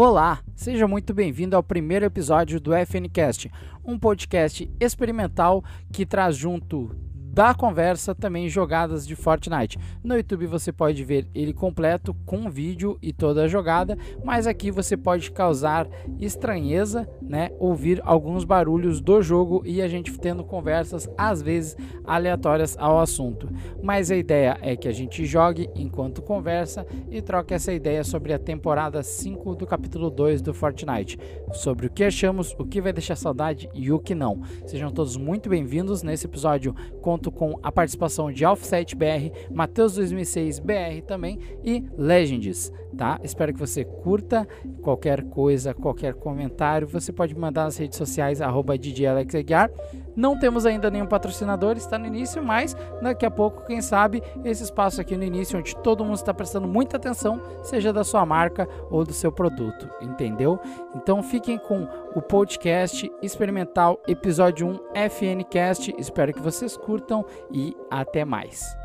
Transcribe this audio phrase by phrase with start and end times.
[0.00, 3.50] Olá, seja muito bem-vindo ao primeiro episódio do FNCast,
[3.84, 6.94] um podcast experimental que traz junto
[7.38, 9.78] da conversa também jogadas de Fortnite.
[10.02, 14.72] No YouTube você pode ver ele completo com vídeo e toda a jogada, mas aqui
[14.72, 15.86] você pode causar
[16.18, 17.50] estranheza, né?
[17.60, 23.48] Ouvir alguns barulhos do jogo e a gente tendo conversas às vezes aleatórias ao assunto.
[23.80, 28.32] Mas a ideia é que a gente jogue enquanto conversa e troque essa ideia sobre
[28.32, 31.16] a temporada 5 do capítulo 2 do Fortnite,
[31.52, 34.42] sobre o que achamos, o que vai deixar saudade e o que não.
[34.66, 36.74] Sejam todos muito bem-vindos nesse episódio.
[37.00, 43.18] Conto com a participação de Offset BR, Matheus 2006 BR também e Legends, tá?
[43.22, 44.46] Espero que você curta
[44.82, 49.70] qualquer coisa, qualquer comentário, você pode mandar nas redes sociais arroba DJ Alex Aguiar.
[50.16, 54.64] Não temos ainda nenhum patrocinador, está no início, mas daqui a pouco, quem sabe, esse
[54.64, 58.68] espaço aqui no início, onde todo mundo está prestando muita atenção, seja da sua marca
[58.90, 60.58] ou do seu produto, entendeu?
[60.96, 61.86] Então fiquem com
[62.18, 65.94] o podcast experimental episódio 1 FNcast.
[65.96, 68.76] Espero que vocês curtam e até mais.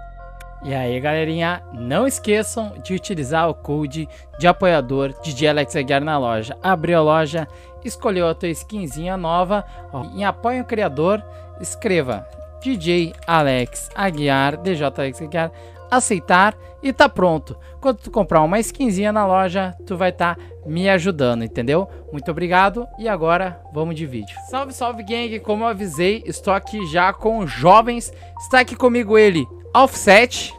[0.64, 6.20] E aí, galerinha, não esqueçam de utilizar o code de apoiador de Alex Aguiar na
[6.20, 6.56] loja.
[6.62, 7.48] Abriu a loja,
[7.84, 11.26] escolheu a tua skinzinha nova, ó, em apoio o criador,
[11.60, 12.28] escreva
[12.62, 15.52] DJ Alex Aguiar, DJ Alex Aguiar,
[15.90, 17.58] aceitar e tá pronto.
[17.82, 21.88] Quando tu comprar uma skinzinha na loja, tu vai estar tá me ajudando, entendeu?
[22.12, 24.36] Muito obrigado e agora vamos de vídeo.
[24.50, 28.14] Salve, salve gang, como eu avisei, estou aqui já com jovens.
[28.40, 30.54] Está aqui comigo ele, Offset.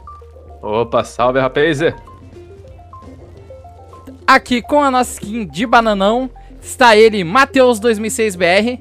[0.61, 1.79] Opa, salve rapaz.
[4.27, 6.29] Aqui com a nossa skin de bananão
[6.61, 8.79] está ele, Matheus 2006BR.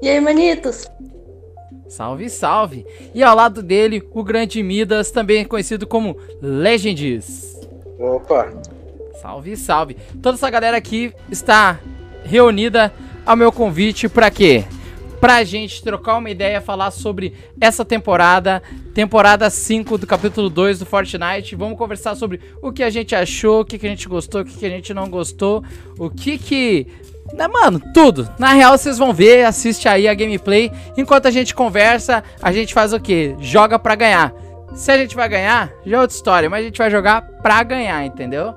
[0.00, 0.90] E aí, manitos?
[1.86, 2.86] Salve, salve!
[3.14, 7.60] E ao lado dele, o grande Midas, também conhecido como Legends.
[7.98, 8.50] Opa!
[9.22, 9.96] Salve, salve!
[10.20, 11.78] Toda essa galera aqui está
[12.24, 12.92] reunida
[13.24, 14.64] ao meu convite para quê?
[15.20, 18.60] Pra gente trocar uma ideia, falar sobre essa temporada,
[18.92, 21.54] temporada 5 do capítulo 2 do Fortnite.
[21.54, 24.44] Vamos conversar sobre o que a gente achou, o que, que a gente gostou, o
[24.44, 25.62] que, que a gente não gostou,
[25.96, 26.88] o que que
[27.32, 28.28] né, mano, tudo.
[28.40, 30.72] Na real, vocês vão ver, assiste aí a gameplay.
[30.96, 33.36] Enquanto a gente conversa, a gente faz o quê?
[33.38, 34.34] Joga pra ganhar.
[34.74, 37.62] Se a gente vai ganhar, já é outra história, mas a gente vai jogar pra
[37.62, 38.52] ganhar, entendeu?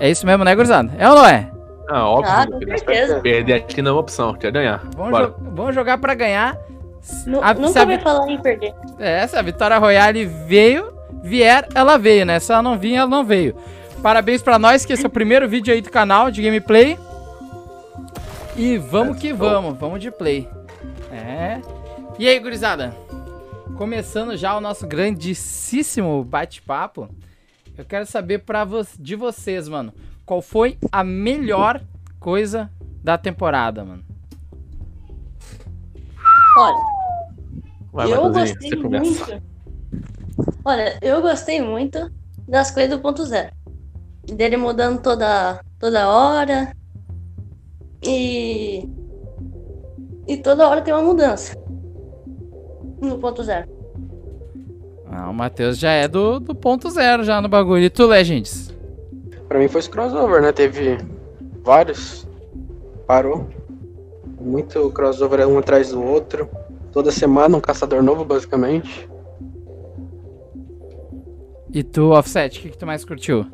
[0.00, 0.90] É isso mesmo, né, gurizada?
[0.98, 1.50] É ou não é?
[1.90, 2.32] Ah, óbvio.
[2.32, 3.20] Ah, com certeza.
[3.20, 4.82] Perder aqui não é uma opção, quer ganhar.
[4.96, 6.56] Vamos, jo vamos jogar pra ganhar.
[7.42, 8.72] a, nunca vai falar em perder.
[8.98, 12.40] É, se a Vitória Royale veio, vier, ela veio, né?
[12.40, 13.54] Se ela não vir, ela não veio.
[14.02, 16.98] Parabéns pra nós, que esse é o primeiro vídeo aí do canal de gameplay.
[18.56, 20.48] E vamos que vamos, vamos de play.
[21.12, 21.60] É.
[22.18, 22.94] E aí, gurizada?
[23.76, 27.08] Começando já o nosso grandíssimo bate-papo.
[27.80, 29.94] Eu quero saber pra vo de vocês, mano.
[30.26, 31.80] Qual foi a melhor
[32.18, 32.70] coisa
[33.02, 34.04] da temporada, mano?
[36.58, 36.76] Olha,
[37.90, 39.42] Vai, eu gostei muito.
[40.62, 42.12] Olha, eu gostei muito
[42.46, 43.50] das coisas do ponto zero.
[44.26, 46.76] Dele mudando toda, toda hora,
[48.02, 48.86] e.
[50.28, 51.56] E toda hora tem uma mudança.
[53.00, 53.79] No ponto zero.
[55.10, 57.82] Ah, o Matheus já é do, do ponto zero já no bagulho.
[57.82, 58.74] E tu, Legends?
[59.48, 60.52] Pra mim foi esse crossover, né?
[60.52, 60.98] Teve
[61.64, 62.26] vários.
[63.06, 63.48] Parou.
[64.40, 66.48] Muito crossover um atrás do outro.
[66.92, 69.08] Toda semana um caçador novo, basicamente.
[71.72, 73.46] E tu, Offset, o que, que tu mais curtiu?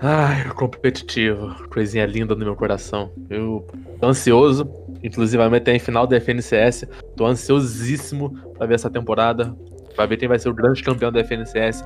[0.00, 1.54] Ai, o competitivo.
[1.68, 3.10] Coisinha linda no meu coração.
[3.30, 3.66] Eu
[4.00, 4.68] tô ansioso,
[5.02, 6.86] inclusivamente tem final da FNCS.
[7.16, 9.56] Tô ansiosíssimo pra ver essa temporada.
[9.96, 11.84] Pra ver quem vai ser o grande campeão da FNCS.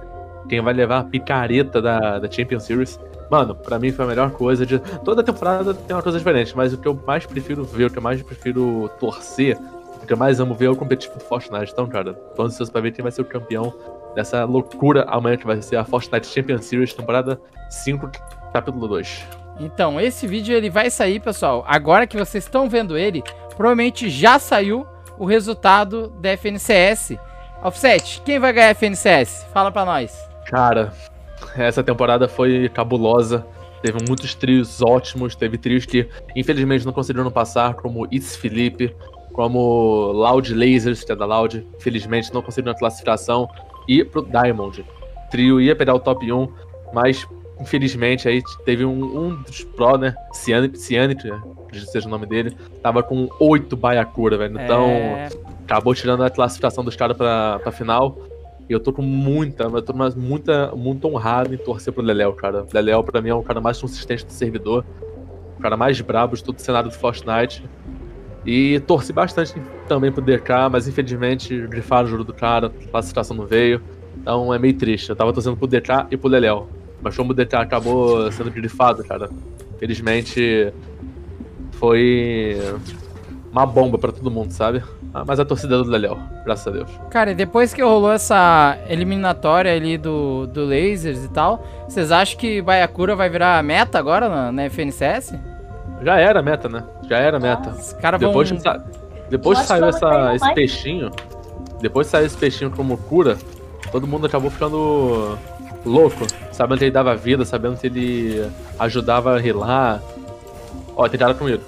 [0.48, 2.98] Quem vai levar a picareta da, da Champions Series.
[3.30, 4.78] Mano, pra mim foi a melhor coisa de.
[5.04, 7.98] Toda temporada tem uma coisa diferente, mas o que eu mais prefiro ver, o que
[7.98, 9.56] eu mais prefiro torcer,
[10.02, 11.70] o que eu mais amo ver é o competitivo do Fortnite.
[11.72, 13.72] Então, cara, tô ansioso pra ver quem vai ser o campeão
[14.14, 17.40] dessa loucura amanhã que vai ser a Fortnite Champions Series, temporada
[17.70, 18.10] 5,
[18.52, 19.24] capítulo 2.
[19.60, 21.64] Então, esse vídeo ele vai sair, pessoal.
[21.68, 23.22] Agora que vocês estão vendo ele,
[23.56, 24.86] provavelmente já saiu
[25.18, 27.18] o resultado da FNCS.
[27.62, 29.46] Offset, quem vai ganhar FNCS?
[29.52, 30.18] Fala pra nós.
[30.46, 30.92] Cara,
[31.56, 33.46] essa temporada foi cabulosa.
[33.82, 35.34] Teve muitos trios ótimos.
[35.34, 38.94] Teve trios que, infelizmente, não conseguiram passar, como It's Felipe,
[39.32, 41.66] como Loud Lasers, que é da Loud.
[41.76, 43.48] Infelizmente, não conseguiram a classificação
[43.86, 44.80] e pro Diamond.
[44.80, 46.48] O trio ia pegar o top 1,
[46.92, 47.26] mas
[47.60, 50.14] infelizmente aí teve um, um dos pro, né?
[50.32, 51.40] Cyanite, né?
[51.72, 54.60] seja o nome dele, tava com 8 Baiacura, velho.
[54.60, 55.28] Então, é...
[55.64, 58.18] acabou tirando a classificação dos caras pra, pra final.
[58.68, 62.32] E eu tô com muita, eu tô mais, muita, muito honrado em torcer pro Leléo,
[62.32, 62.64] cara.
[62.72, 64.84] Leléo, pra mim, é o cara mais consistente do servidor.
[65.58, 67.64] o cara mais brabo de todo o cenário do Fortnite.
[68.46, 69.54] E torci bastante
[69.86, 73.82] também pro DK, mas infelizmente grifaram o juro do cara, a classificação não veio.
[74.16, 75.10] Então é meio triste.
[75.10, 76.68] Eu tava torcendo pro DK e pro Leléo.
[77.02, 79.30] Mas como o DK acabou sendo grifado, cara,
[79.78, 80.72] felizmente
[81.72, 82.58] foi
[83.50, 84.82] uma bomba para todo mundo, sabe?
[85.12, 86.90] Ah, mas a torcida do Leléo, graças a Deus.
[87.10, 92.38] Cara, e depois que rolou essa eliminatória ali do, do Lasers e tal, vocês acham
[92.38, 95.34] que Baiacura vai virar meta agora na, na FNCS?
[96.02, 96.84] Já era meta, né?
[97.08, 97.70] Já era meta.
[97.70, 98.58] Os caras Depois, vão...
[98.58, 98.84] que, sa...
[99.28, 101.10] depois que saiu essa, esse peixinho,
[101.80, 103.36] depois que saiu esse peixinho como cura,
[103.90, 105.36] todo mundo acabou ficando
[105.84, 110.02] louco, sabendo que ele dava vida, sabendo que ele ajudava a rilar.
[110.96, 111.62] Ó, tentaram comigo.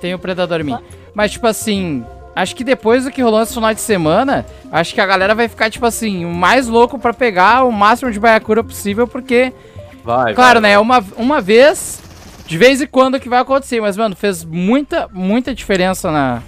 [0.00, 0.78] Tem o Predador em mim.
[1.14, 2.04] Mas, tipo assim,
[2.34, 5.48] acho que depois do que rolou esse final de semana, acho que a galera vai
[5.48, 9.52] ficar, tipo assim, mais louco pra pegar o máximo de Baiacura possível, porque.
[10.04, 10.78] Vai, Claro, vai, né?
[10.78, 12.00] Uma, uma vez,
[12.46, 16.42] de vez em quando que vai acontecer, mas, mano, fez muita, muita diferença na,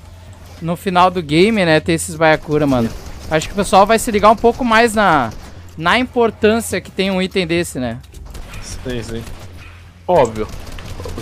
[0.61, 1.79] no final do game, né?
[1.81, 2.89] Ter esses Baiacura, mano.
[3.31, 5.31] Acho que o pessoal vai se ligar um pouco mais na,
[5.77, 7.99] na importância que tem um item desse, né?
[8.63, 9.23] Sim, sim.
[10.07, 10.47] Óbvio.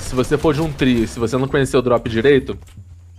[0.01, 2.59] Se você for de um trio, se você não conhecer o drop direito,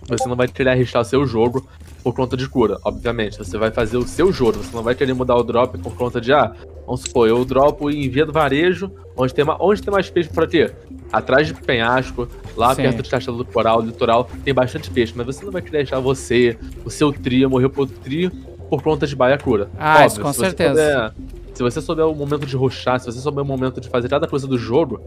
[0.08, 1.66] você não vai querer arriscar o seu jogo
[2.02, 3.38] por conta de cura, obviamente.
[3.38, 6.20] Você vai fazer o seu jogo, você não vai querer mudar o drop por conta
[6.20, 6.54] de, ah,
[6.86, 10.28] vamos supor, eu dropo em via do varejo, onde tem, ma onde tem mais peixe
[10.28, 10.70] pra quê?
[11.10, 12.82] Atrás de penhasco, lá Sim.
[12.82, 15.98] perto de Castelo do Coral, litoral, tem bastante peixe, mas você não vai querer deixar
[15.98, 18.30] você, o seu trio, morrer pro trio
[18.76, 19.68] por conta de baia cura.
[19.78, 20.74] Ah, isso com se você certeza.
[20.74, 21.12] souber-
[21.54, 24.26] se você souber o momento de rushar, se você souber o momento de fazer cada
[24.26, 25.00] coisa do jogo,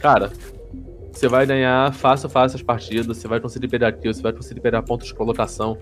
[0.00, 0.30] cara,
[1.12, 4.60] você vai ganhar fácil, fácil as partidas, você vai conseguir pegar kills, você vai conseguir
[4.60, 5.78] pegar pontos de colocação.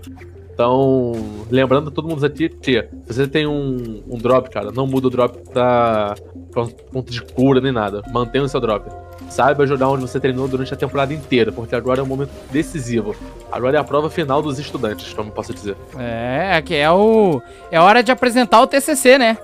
[0.53, 1.13] Então,
[1.49, 5.07] lembrando a todo mundo aqui que se você tem um, um drop, cara, não muda
[5.07, 6.13] o drop pra
[6.53, 8.01] ponto de cura nem nada.
[8.11, 8.89] Mantenha o seu drop.
[9.29, 13.15] Saiba jogar onde você treinou durante a temporada inteira, porque agora é um momento decisivo.
[13.51, 15.75] Agora é a prova final dos estudantes, como eu posso dizer.
[15.97, 17.41] É, que é o.
[17.71, 19.37] É hora de apresentar o TCC, né?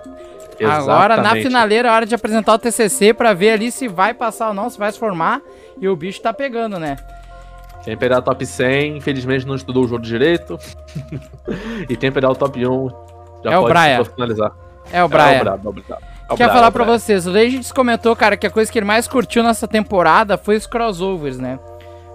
[0.62, 1.44] Agora, na Exatamente.
[1.44, 4.70] finaleira, é hora de apresentar o TCC pra ver ali se vai passar ou não,
[4.70, 5.42] se vai se formar.
[5.80, 6.98] E o bicho tá pegando, né?
[7.84, 10.60] Quem pegar top 100, infelizmente não estudou o jogo direito.
[11.90, 12.90] e quem pegar o top 1
[13.44, 14.52] já É o pode se finalizar.
[14.92, 15.24] É o Brian.
[15.24, 15.76] É o Brabo,
[16.36, 16.92] Quer Brabo, falar Brabo.
[16.92, 20.56] vocês, o Legends comentou, cara, que a coisa que ele mais curtiu nessa temporada foi
[20.56, 21.60] os crossovers, né?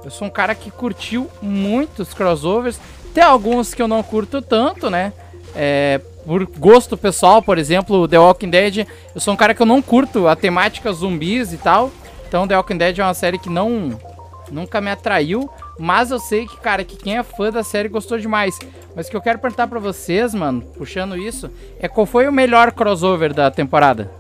[0.05, 2.79] Eu sou um cara que curtiu muitos crossovers.
[3.13, 5.13] Tem alguns que eu não curto tanto, né?
[5.57, 8.87] É, por gosto pessoal, por exemplo, The Walking Dead.
[9.15, 11.91] Eu sou um cara que eu não curto a temática zumbis e tal.
[12.29, 13.99] Então The Walking Dead é uma série que não
[14.51, 15.49] nunca me atraiu.
[15.79, 18.59] Mas eu sei que, cara, que quem é fã da série gostou demais.
[18.95, 22.33] Mas o que eu quero perguntar pra vocês, mano, puxando isso, é qual foi o
[22.33, 24.11] melhor crossover da temporada?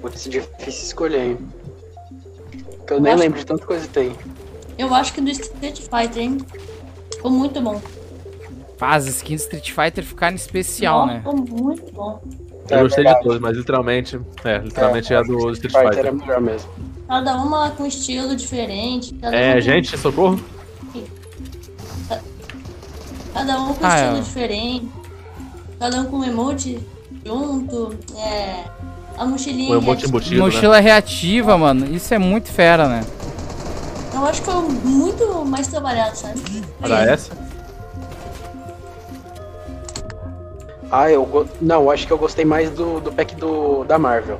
[0.00, 1.38] Putz, difícil escolher, hein?
[2.78, 4.12] Porque eu nem Acho- lembro de tanta coisa que tem.
[4.78, 6.38] Eu acho que do Street Fighter, hein?
[7.12, 7.80] Ficou muito bom.
[8.80, 11.18] As skins Street Fighter ficaram especial, Nossa, né?
[11.20, 12.20] Ficou muito bom.
[12.68, 13.18] Eu É gostei verdade.
[13.20, 16.12] de todos, mas literalmente, é, literalmente é, a do Street é Fighter.
[16.14, 16.68] melhor mesmo.
[17.08, 19.16] Cada uma com estilo diferente.
[19.22, 20.40] É, com- gente, socorro.
[23.32, 24.20] Cada um com Ah, estilo é.
[24.20, 24.88] diferente.
[25.78, 26.78] Cada um com emote
[27.24, 27.94] junto.
[28.16, 28.64] É.
[29.18, 29.72] A mochilinha.
[29.72, 30.40] O emote é- embutido, né?
[30.42, 31.86] Mochila reativa, mano.
[31.94, 33.04] Isso é muito fera, né?
[34.14, 36.40] Eu acho que foi muito mais trabalhado, sabe?
[36.82, 37.32] Era essa?
[40.90, 41.46] Ah, eu go...
[41.60, 44.38] não, eu acho que eu gostei mais do, do pack do, da Marvel.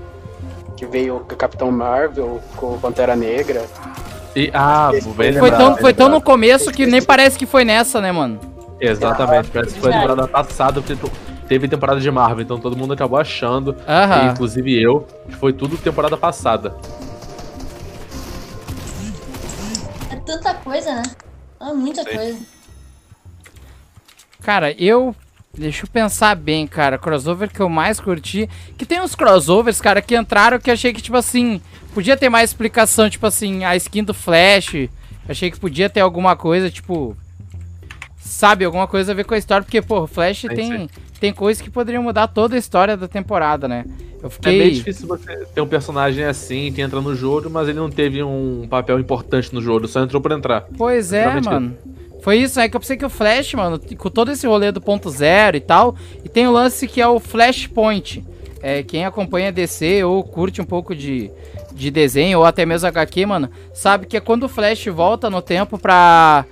[0.77, 3.65] Que veio o Capitão Marvel, com o Pantera Negra.
[4.35, 7.65] E, ah, bem Foi lembrado, tão, foi tão no começo que nem parece que foi
[7.65, 8.39] nessa, né, mano?
[8.79, 10.09] Exatamente, parece que foi a Verdade.
[10.21, 11.11] temporada passada, porque tu-
[11.49, 14.33] teve temporada de Marvel, então todo mundo acabou achando, Aham.
[14.33, 16.75] inclusive eu, que foi tudo temporada passada.
[20.11, 21.03] É tanta coisa, né?
[21.61, 22.11] É muita Sim.
[22.15, 22.39] coisa.
[24.43, 25.15] Cara, eu.
[25.57, 26.99] Deixa eu pensar bem, cara.
[26.99, 28.49] Crossover que eu mais curti.
[28.77, 31.61] Que tem uns crossovers, cara, que entraram que achei que, tipo assim.
[31.95, 34.89] Podia ter mais explicação, tipo assim, a skin do Flash.
[35.29, 37.17] Achei que podia ter alguma coisa, tipo.
[38.19, 39.65] Sabe, alguma coisa a ver com a história.
[39.65, 43.67] Porque, pô, Flash Sim, tem, tem coisas que poderiam mudar toda a história da temporada,
[43.67, 43.85] né?
[44.23, 44.59] Eu É fiquei.
[44.59, 48.23] bem difícil você ter um personagem assim que entra no jogo, mas ele não teve
[48.23, 50.67] um papel importante no jogo, só entrou por entrar.
[50.77, 51.77] Pois é, mano.
[52.27, 54.81] Foi isso, é que eu pensei que o Flash, mano, com todo esse rolê do
[54.81, 58.25] ponto zero e tal, e tem o lance que é o Flashpoint.
[58.61, 61.31] É, quem acompanha DC ou curte um pouco de,
[61.73, 65.41] de desenho, ou até mesmo HQ, mano, sabe que é quando o Flash volta no
[65.41, 66.45] tempo pra,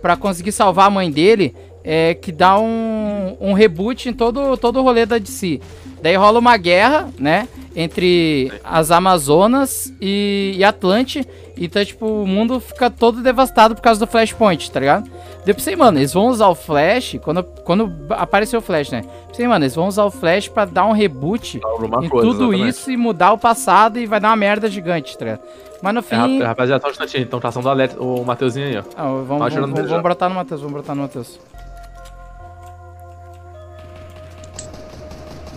[0.00, 1.54] pra conseguir salvar a mãe dele,
[1.84, 5.60] é que dá um, um reboot em todo, todo o rolê da DC.
[6.02, 7.48] Daí rola uma guerra, né?
[7.74, 11.26] Entre as Amazonas e, e Atlante.
[11.56, 15.08] Então, tipo, o mundo fica todo devastado por causa do Flashpoint, tá ligado?
[15.44, 19.02] Deu pra mano, eles vão usar o Flash, quando, quando apareceu o Flash, né?
[19.28, 22.68] Pensei, mano, eles vão usar o Flash pra dar um reboot em coisa, tudo exatamente.
[22.68, 25.42] isso e mudar o passado e vai dar uma merda gigante, tá ligado?
[25.82, 26.40] Mas no é, fim...
[26.40, 28.82] É, rapaziada, tá um instantinho, então tração tá do o Mateuzinho aí, ó.
[28.96, 31.38] Ah, vamos, vamos, vamos, vamos brotar no Matheus, vamos brotar no Matheus.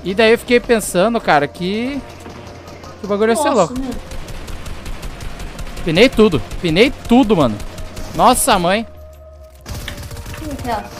[0.05, 1.99] E daí eu fiquei pensando, cara, que...
[2.99, 3.73] Que o bagulho ia ser louco.
[5.83, 6.39] Pinei tudo.
[6.61, 7.57] Pinei tudo, mano.
[8.13, 8.87] Nossa, mãe.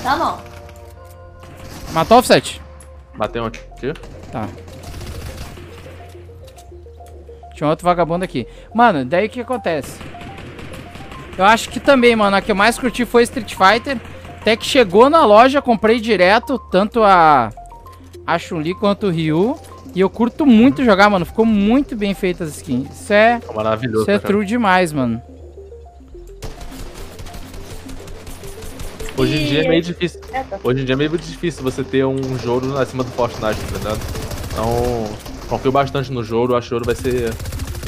[0.03, 0.41] Tá bom.
[1.91, 2.59] Matou o offset.
[3.15, 3.62] Bateu um aqui.
[4.31, 4.50] Tá.
[7.53, 8.47] Tinha outro vagabundo aqui.
[8.74, 10.00] Mano, daí o que acontece?
[11.38, 14.00] Eu acho que também, mano, a que eu mais curti foi Street Fighter.
[14.41, 17.51] Até que chegou na loja, comprei direto, tanto a
[18.25, 19.58] a Chun-Li quanto o Ryu.
[19.94, 21.25] E eu curto muito jogar, mano.
[21.25, 22.89] Ficou muito bem feita as skins.
[22.91, 24.01] Isso é, é maravilhoso.
[24.01, 25.22] Isso é true demais, mano.
[29.17, 30.20] Hoje em dia é meio difícil.
[30.62, 34.00] Hoje em dia é meio difícil você ter um jogo acima do Fortnite, tá ligado?
[34.51, 35.17] Então,
[35.48, 36.55] confio bastante no jogo.
[36.55, 37.34] Acho que o jogo vai ser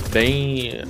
[0.09, 0.81] bem.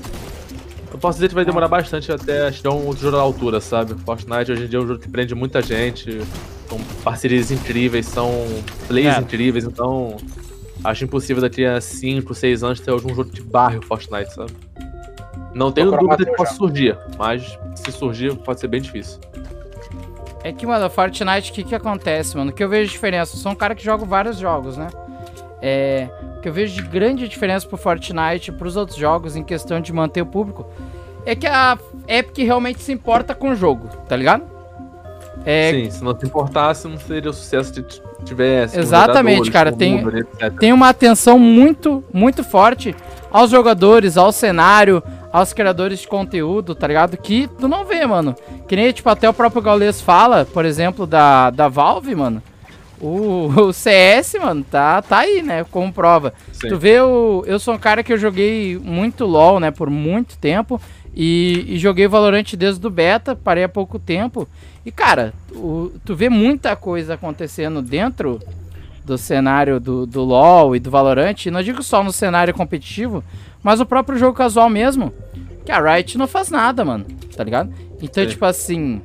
[0.91, 3.95] Eu posso dizer que vai demorar bastante até chegar um outro jogo à altura, sabe?
[4.05, 6.21] Fortnite hoje em dia é um jogo que prende muita gente.
[6.67, 8.31] São parcerias incríveis, são
[8.87, 9.19] plays é.
[9.19, 10.17] incríveis, então
[10.83, 14.51] acho impossível daqui a 5, 6 anos ter algum jogo que barre o Fortnite, sabe?
[15.53, 19.19] Não tenho dúvida que possa surgir, mas se surgir pode ser bem difícil.
[20.43, 22.51] É que, mano, Fortnite, o que que acontece, mano?
[22.51, 23.35] Que eu vejo diferença.
[23.35, 24.87] Eu sou um cara que joga vários jogos, né?
[25.61, 26.07] É,
[26.37, 29.81] o que eu vejo de grande diferença pro Fortnite e pros outros jogos em questão
[29.81, 30.67] de manter o público
[31.25, 34.56] é que a Epic realmente se importa com o jogo, tá ligado?
[35.49, 35.71] É...
[35.71, 37.81] Sim, se não se importasse, não seria o sucesso que
[38.25, 38.77] tivesse.
[38.77, 39.71] Exatamente, cara.
[39.71, 40.03] Tem,
[40.59, 42.93] tem uma atenção muito, muito forte
[43.31, 45.01] aos jogadores, ao cenário,
[45.31, 47.15] aos criadores de conteúdo, tá ligado?
[47.15, 48.35] Que tu não vê, mano.
[48.67, 52.43] Que nem, tipo, até o próprio Gaules fala, por exemplo, da, da Valve, mano.
[52.99, 55.65] O, o CS, mano, tá, tá aí, né?
[55.71, 56.33] Como prova.
[56.51, 56.67] Sim.
[56.67, 59.71] Tu vê, o, eu sou um cara que eu joguei muito LoL, né?
[59.71, 60.81] Por muito tempo.
[61.19, 64.47] E, e joguei Valorant desde o beta, parei há pouco tempo.
[64.85, 68.39] E, cara, o, tu vê muita coisa acontecendo dentro
[69.03, 71.43] do cenário do, do LoL e do Valorant.
[71.43, 73.23] E não digo só no cenário competitivo,
[73.63, 75.11] mas o próprio jogo casual mesmo.
[75.65, 77.03] Que a Riot não faz nada, mano.
[77.35, 77.73] Tá ligado?
[77.99, 78.29] Então, Sim.
[78.29, 79.01] tipo assim.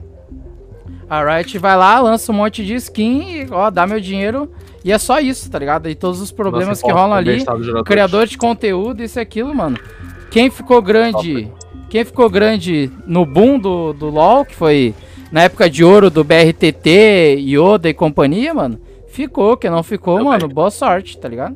[1.09, 4.53] A Riot vai lá, lança um monte de skin e, ó, dá meu dinheiro.
[4.85, 5.89] E é só isso, tá ligado?
[5.89, 7.43] E todos os problemas Nossa, que rolam ali.
[7.87, 9.79] Criador de conteúdo, isso e aquilo, mano.
[10.31, 11.51] Quem ficou grande.
[11.93, 14.95] Quem ficou grande no boom do, do LoL, que foi
[15.31, 19.59] na época de ouro do BRTT, Yoda e companhia, mano, ficou.
[19.59, 21.55] Quem não ficou, mano, boa sorte, tá ligado?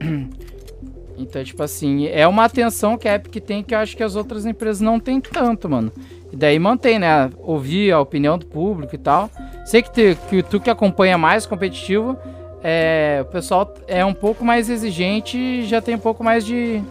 [1.16, 4.16] Então, tipo assim, é uma atenção que a Epic tem que eu acho que as
[4.16, 5.92] outras empresas não têm tanto, mano.
[6.32, 7.30] E daí mantém, né?
[7.40, 9.30] Ouvir a opinião do público e tal.
[9.66, 12.16] Sei que, te, que tu que acompanha mais competitivo,
[12.64, 16.82] é, o pessoal é um pouco mais exigente e já tem um pouco mais de,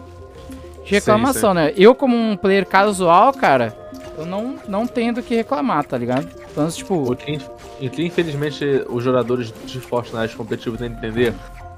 [0.90, 1.64] de reclamação, sim, sim.
[1.66, 1.74] né?
[1.76, 3.74] Eu, como um player casual, cara,
[4.18, 6.28] eu não, não tenho do que reclamar, tá ligado?
[6.50, 7.10] Então, tipo.
[7.10, 7.38] O que,
[7.98, 11.34] infelizmente os jogadores de Fortnite competitivo têm que entender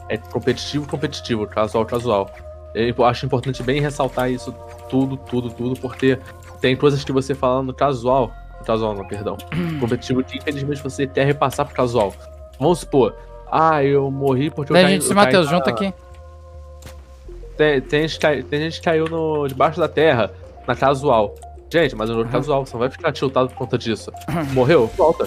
[0.08, 2.30] é competitivo, competitivo, casual, casual.
[2.74, 4.52] Eu acho importante bem ressaltar isso
[4.88, 6.18] tudo, tudo, tudo, porque
[6.60, 8.32] tem coisas que você fala no casual.
[8.64, 9.36] Casual, não, perdão.
[9.78, 12.14] competitivo que infelizmente você quer repassar pro casual.
[12.58, 13.14] Vamos supor,
[13.50, 14.94] ah, eu morri porque eu caí.
[14.94, 15.92] Gente, se Matheus, junta aqui.
[17.56, 20.30] Tem, tem, gente, tem gente que caiu no, debaixo da terra,
[20.66, 21.34] na casual.
[21.72, 22.32] Gente, mas é um jogo uhum.
[22.32, 24.12] casual, você não vai ficar tiltado por conta disso.
[24.52, 24.88] Morreu?
[24.96, 25.26] Volta.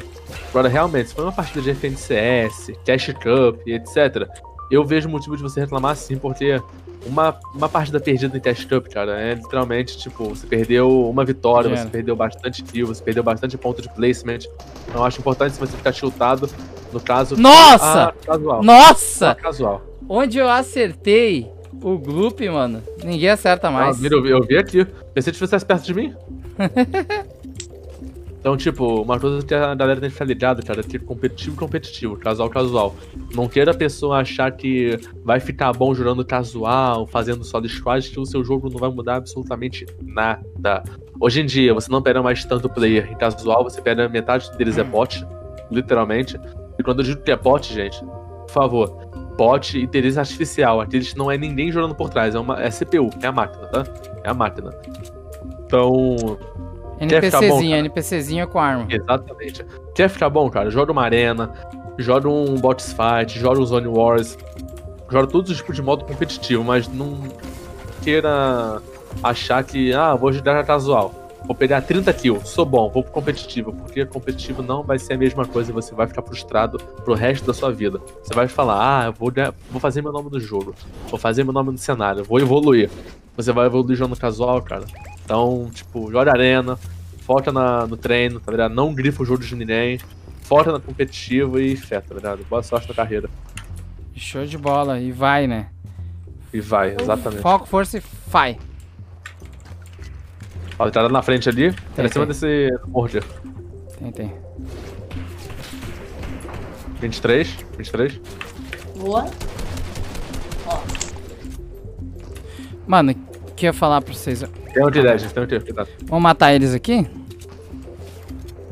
[0.49, 4.27] Agora, realmente, se foi uma partida de FNCS, Cash Cup e etc.,
[4.69, 6.61] eu vejo motivo de você reclamar sim, porque
[7.05, 11.69] uma, uma partida perdida em Cash Cup, cara, é literalmente, tipo, você perdeu uma vitória,
[11.75, 14.39] você perdeu bastante kill, você perdeu bastante ponto de placement.
[14.87, 16.49] Então, eu acho importante se você ficar tiltado,
[16.91, 17.35] no caso...
[17.37, 18.13] Nossa!
[18.25, 18.63] casual.
[18.63, 19.35] Nossa!
[19.35, 19.81] casual.
[20.07, 21.51] Onde eu acertei
[21.81, 24.03] o Gloop, mano, ninguém acerta mais.
[24.03, 24.85] Ah, eu, vi, eu vi aqui.
[25.13, 26.13] Pensei que estivesse perto de mim.
[28.39, 31.55] então, tipo, uma coisa que a galera tem que ficar ligada, cara, é que competitivo,
[31.55, 32.95] competitivo, casual, casual.
[33.33, 38.09] Não queira a pessoa achar que vai ficar bom jogando casual, fazendo só de squad,
[38.09, 40.83] que o seu jogo não vai mudar absolutamente nada.
[41.19, 44.77] Hoje em dia, você não pega mais tanto player em casual, você pega metade deles
[44.77, 45.25] é bot,
[45.71, 46.39] literalmente.
[46.77, 50.81] E quando eu digo que é bot, gente, por favor, bot inteligência artificial.
[50.81, 53.83] Aqueles não é ninguém jogando por trás, é uma é CPU, é a máquina, tá?
[54.23, 54.71] É a máquina.
[55.65, 56.37] Então.
[56.99, 58.87] NPCzinho, NPCzinho com arma.
[58.89, 59.65] Exatamente.
[59.93, 60.69] Quer ficar bom, cara?
[60.69, 61.51] Joga uma arena,
[61.97, 64.37] joga um bots fight, joga um Zone Wars.
[65.11, 67.17] joga todos os tipos de modo competitivo, mas não
[68.01, 68.81] queira
[69.21, 71.24] achar que, ah, vou jogar casual.
[71.45, 73.71] Vou pegar 30 kills, sou bom, vou pro competitivo.
[73.71, 77.45] Porque competitivo não vai ser a mesma coisa e você vai ficar frustrado pro resto
[77.45, 78.01] da sua vida.
[78.23, 79.31] Você vai falar, ah, vou,
[79.69, 80.73] vou fazer meu nome no jogo,
[81.07, 82.89] vou fazer meu nome no cenário, vou evoluir.
[83.37, 84.85] Você vai evoluir jogando casual, cara.
[85.23, 86.77] Então, tipo, joga arena,
[87.21, 88.73] foca na, no treino, tá ligado?
[88.73, 89.99] Não grifa o jogo de ninguém,
[90.41, 92.45] foca no competitivo e fé, tá ligado?
[92.49, 93.29] Boa sorte na carreira.
[94.15, 95.67] Show de bola, e vai, né?
[96.53, 97.41] E vai, exatamente.
[97.41, 98.57] Foco, força e vai.
[100.77, 103.23] Ó, ele tá na frente ali, tá em cima desse morder.
[103.97, 104.33] Tem, tem.
[106.99, 108.21] 23, 23.
[108.97, 109.25] Boa.
[110.67, 110.79] Ó.
[112.87, 114.43] Mano, o que eu ia falar pra vocês?
[114.73, 115.89] Tem um de 10, tem um de cuidado.
[116.05, 117.07] Vamos matar eles aqui?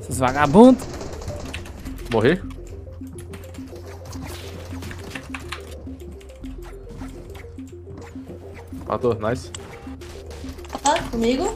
[0.01, 0.85] Esses vagabundos.
[2.11, 2.41] Morri?
[8.85, 9.49] Matou, nice.
[10.83, 11.55] Tá comigo?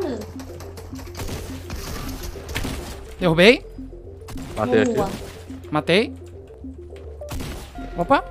[0.00, 0.20] Deus.
[3.18, 3.64] Derrubei.
[4.56, 5.06] Matei Boa.
[5.06, 5.16] aqui.
[5.70, 6.12] Matei.
[7.96, 8.22] Opa,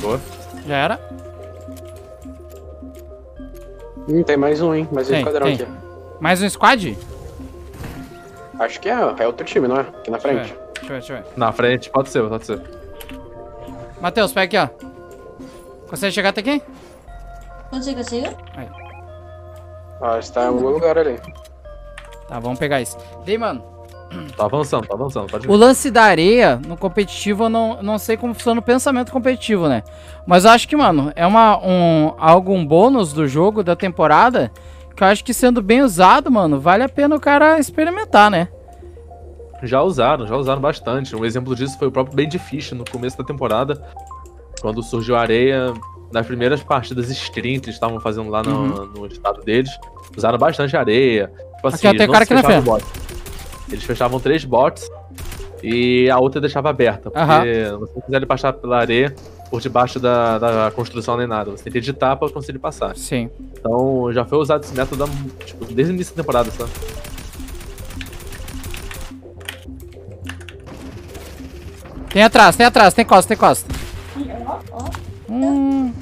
[0.00, 0.20] Boa.
[0.66, 1.00] já era.
[4.08, 4.88] Hum, tem mais um, hein?
[4.92, 5.54] Mais um Tem, esquadrão tem.
[5.54, 5.66] aqui.
[6.20, 6.98] Mais um squad?
[8.58, 9.80] Acho que é, é outro time, não é?
[9.80, 10.52] Aqui na Deixa eu frente.
[10.52, 11.24] ver, deixa eu ver, deixa eu ver.
[11.36, 12.60] Na frente, pode ser, pode ser.
[14.00, 15.86] Matheus, pega aqui, ó.
[15.88, 16.62] Consegue chegar até aqui?
[17.70, 18.26] Consigo, consigo?
[20.00, 21.18] Ah, está em algum lugar ali.
[22.28, 22.96] Tá, vamos pegar isso.
[23.24, 23.62] Daí, mano,
[24.36, 28.16] Tá avançando, tá avançando, pode o lance da areia no competitivo, eu não, não sei
[28.16, 29.84] como funciona o pensamento competitivo, né?
[30.26, 34.50] Mas eu acho que, mano, é uma, um, algo, um bônus do jogo, da temporada,
[34.96, 38.48] que eu acho que sendo bem usado, mano, vale a pena o cara experimentar, né?
[39.62, 41.14] Já usaram, já usaram bastante.
[41.14, 43.80] Um exemplo disso foi o próprio Band Fish no começo da temporada.
[44.60, 45.72] Quando surgiu a areia,
[46.12, 49.70] nas primeiras partidas stream que eles estavam fazendo lá no, no estado deles,
[50.16, 51.32] usaram bastante areia.
[51.56, 52.88] Tipo assim, Aqui, eles cara na fechavam bots.
[53.70, 54.90] Eles fechavam três bots
[55.62, 57.10] e a outra deixava aberta.
[57.10, 57.78] Porque Aham.
[57.78, 59.14] você não quiser passar pela areia
[59.50, 61.50] por debaixo da, da construção nem nada.
[61.50, 62.96] Você tem que editar pra conseguir passar.
[62.96, 63.30] Sim.
[63.58, 65.04] Então já foi usado esse método
[65.44, 66.70] tipo, desde o início da temporada, sabe?
[72.12, 73.72] Tem atrás, tem atrás, tem costa, tem costa.
[75.30, 75.94] Hum.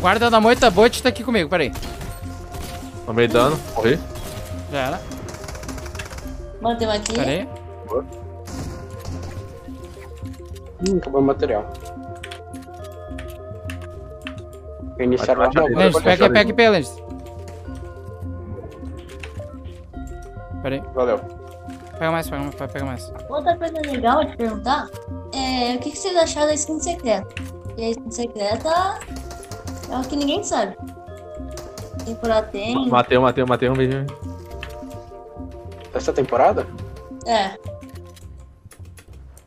[0.00, 1.70] Guarda da moita bote tá aqui comigo, peraí.
[3.06, 3.98] Tomei dano, morri.
[4.72, 5.00] Já era,
[6.60, 7.12] Bateu aqui.
[7.12, 7.48] peraí.
[10.80, 11.70] Hum, acabou o material.
[14.96, 15.06] Vai.
[15.06, 16.70] Lendes, pode pega pega aqui, pega
[20.62, 20.82] Lendes.
[20.82, 21.18] Peraí, Valeu.
[21.98, 23.12] pega mais, pega mais, pega mais.
[23.28, 24.88] Outra coisa legal de perguntar
[25.32, 27.34] é o que, que vocês acharam da skin secreta?
[27.76, 28.98] E a skin secreta
[29.90, 30.76] é o que ninguém sabe.
[32.04, 32.88] Temporada tem.
[32.88, 34.06] Matei, um, matei, um, matei um mesmo.
[35.92, 36.66] Essa temporada?
[37.26, 37.58] É.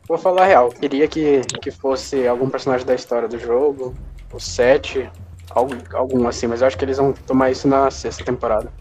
[0.06, 0.68] Vou falar a real.
[0.70, 3.94] Queria que, que fosse algum personagem da história do jogo.
[4.32, 5.10] O 7.
[5.50, 8.72] Algum, algum assim, mas eu acho que eles vão tomar isso na sexta temporada.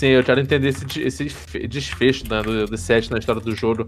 [0.00, 3.54] Sim, eu quero entender esse, esse desfe- desfecho né, do, do set na história do
[3.54, 3.86] jogo.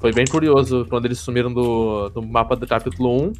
[0.00, 3.32] Foi bem curioso quando eles sumiram do, do mapa do capítulo 1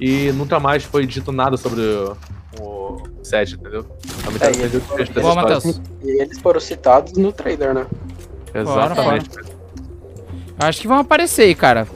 [0.00, 2.16] e nunca mais foi dito nada sobre o,
[2.58, 3.84] o set, entendeu?
[4.24, 5.54] Também quero É, e entender o desfecho dessa Boa, história.
[5.56, 5.80] Matheus.
[6.02, 7.86] E eles foram citados no trailer, né?
[8.54, 9.28] Exatamente.
[10.58, 11.86] Acho que vão aparecer aí, cara.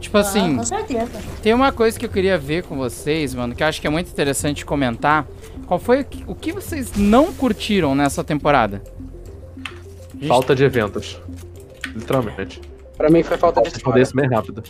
[0.00, 1.10] Tipo Ah, assim, com certeza.
[1.42, 3.90] tem uma coisa que eu queria ver com vocês, mano, que eu acho que é
[3.90, 5.26] muito interessante comentar.
[5.66, 8.82] Qual foi o que, vocês não curtiram nessa temporada?
[10.14, 11.20] Gente, Falta de eventos.
[11.94, 12.60] Literalmente.
[12.96, 14.00] Pra mim foi falta de história.
[14.00, 14.62] isso bem rápido.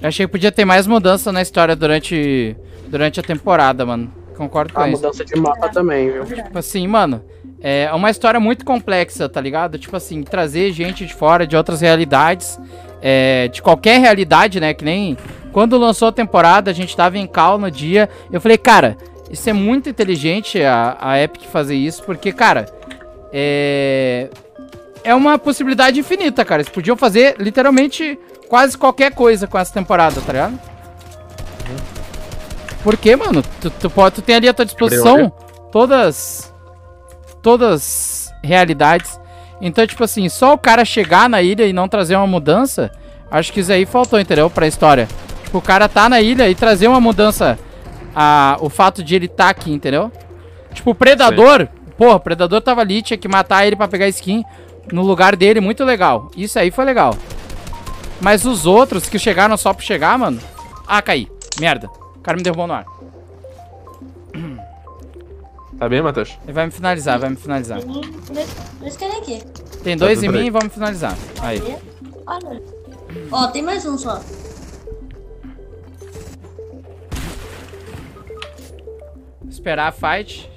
[0.00, 2.56] Eu achei que podia ter mais mudança na história durante,
[2.88, 4.12] durante a temporada, mano.
[4.36, 5.02] Concordo com A isso.
[5.02, 6.24] mudança de mapa também, viu?
[6.24, 7.22] Tipo assim, mano,
[7.60, 9.78] é uma história muito complexa, tá ligado?
[9.78, 12.58] Tipo assim, trazer gente de fora, de outras realidades,
[13.00, 14.72] é, de qualquer realidade, né?
[14.74, 15.16] Que nem
[15.52, 18.08] quando lançou a temporada, a gente tava em cal no dia.
[18.32, 18.96] Eu falei, cara,
[19.30, 22.66] isso é muito inteligente a, a Epic fazer isso, porque, cara,
[23.32, 24.28] é.
[25.04, 26.62] É uma possibilidade infinita, cara.
[26.62, 28.16] Eles podiam fazer literalmente
[28.48, 30.60] quase qualquer coisa com essa temporada, tá ligado?
[32.84, 35.32] Porque, mano, tu, tu, pode, tu tem ali à tua disposição
[35.72, 36.52] todas.
[37.40, 39.18] Todas realidades.
[39.60, 42.90] Então, tipo assim, só o cara chegar na ilha e não trazer uma mudança,
[43.30, 44.50] acho que isso aí faltou, entendeu?
[44.50, 45.08] Pra história.
[45.44, 47.58] Tipo, o cara tá na ilha e trazer uma mudança.
[48.14, 50.10] A, o fato de ele tá aqui, entendeu?
[50.72, 51.68] Tipo, o Predador.
[51.96, 54.44] Porra, o Predador tava ali, tinha que matar ele pra pegar skin
[54.92, 56.30] no lugar dele, muito legal.
[56.36, 57.16] Isso aí foi legal.
[58.20, 60.40] Mas os outros que chegaram só pra chegar, mano...
[60.86, 61.28] Ah, caí.
[61.60, 61.88] Merda.
[62.16, 62.84] O cara me derrubou no ar.
[65.78, 66.38] Tá bem, Matheus?
[66.44, 67.80] Ele vai me finalizar, vai me finalizar.
[68.78, 69.42] Dois caras aqui.
[69.82, 71.16] Tem dois tá em mim e vamos finalizar.
[71.40, 71.60] Aí.
[73.32, 74.20] Ó, tem mais um só.
[79.62, 80.50] Esperar a fight.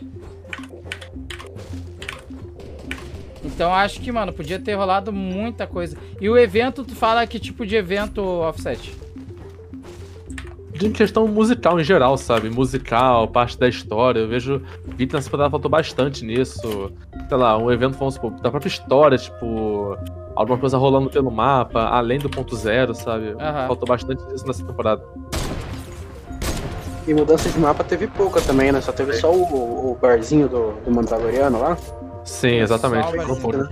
[3.43, 5.95] Então acho que, mano, podia ter rolado muita coisa.
[6.19, 8.97] E o evento, tu fala que tipo de evento offset?
[10.73, 12.49] De questão musical em geral, sabe?
[12.49, 14.21] Musical, parte da história.
[14.21, 14.59] Eu vejo.
[14.97, 16.91] Vi que nessa temporada faltou bastante nisso.
[17.29, 19.95] Sei lá, um evento, vamos supor, da própria história, tipo.
[20.35, 23.27] Alguma coisa rolando pelo mapa, além do ponto zero, sabe?
[23.27, 23.67] Uhum.
[23.67, 25.03] Faltou bastante disso nessa temporada.
[27.07, 28.81] E mudança de mapa teve pouca também, né?
[28.81, 31.77] Só teve só o, o barzinho do, do Mandaloriano lá.
[32.23, 33.07] Sim, exatamente.
[33.39, 33.69] Foi né?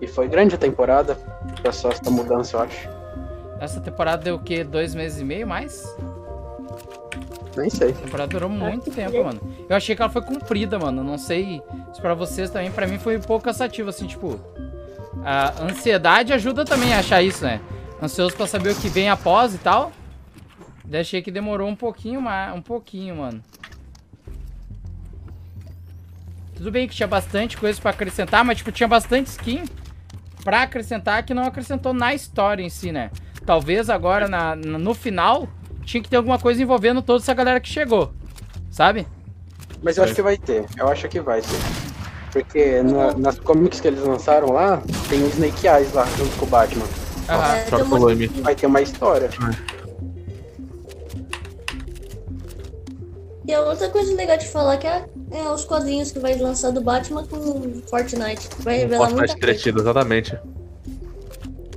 [0.00, 1.18] E foi grande a temporada,
[1.60, 2.88] pra só essa mudança, eu acho.
[3.60, 4.64] Essa temporada deu o quê?
[4.64, 5.94] Dois meses e meio mais?
[7.56, 7.90] Nem sei.
[7.90, 9.40] A temporada durou muito tempo, mano.
[9.68, 11.02] Eu achei que ela foi comprida, mano.
[11.02, 11.60] Não sei
[11.92, 12.70] se pra vocês também.
[12.70, 14.38] Pra mim foi um pouco cansativo, assim, tipo...
[15.24, 17.60] A ansiedade ajuda também a achar isso, né?
[18.00, 19.90] Ansioso pra saber o que vem após e tal.
[20.88, 23.42] Daí achei que demorou um pouquinho mais, um pouquinho, mano.
[26.56, 29.64] Tudo bem que tinha bastante coisa pra acrescentar, mas tipo, tinha bastante skin
[30.42, 33.10] pra acrescentar que não acrescentou na história em si, né?
[33.44, 35.46] Talvez agora, na, no final,
[35.84, 38.12] tinha que ter alguma coisa envolvendo toda essa galera que chegou,
[38.70, 39.06] sabe?
[39.82, 41.58] Mas eu acho que vai ter, eu acho que vai ter.
[42.32, 46.46] Porque na, nas comics que eles lançaram lá, tem o Snake Eyes lá, junto com
[46.46, 46.86] o Batman.
[47.28, 47.66] Ah, é,
[48.42, 49.28] vai ter uma história.
[53.48, 56.70] E a outra coisa legal de falar que é, é os quadrinhos que vai lançar
[56.70, 58.46] do Batman com Fortnite.
[58.58, 60.38] Vai revelar Fortnite muita crescido, exatamente.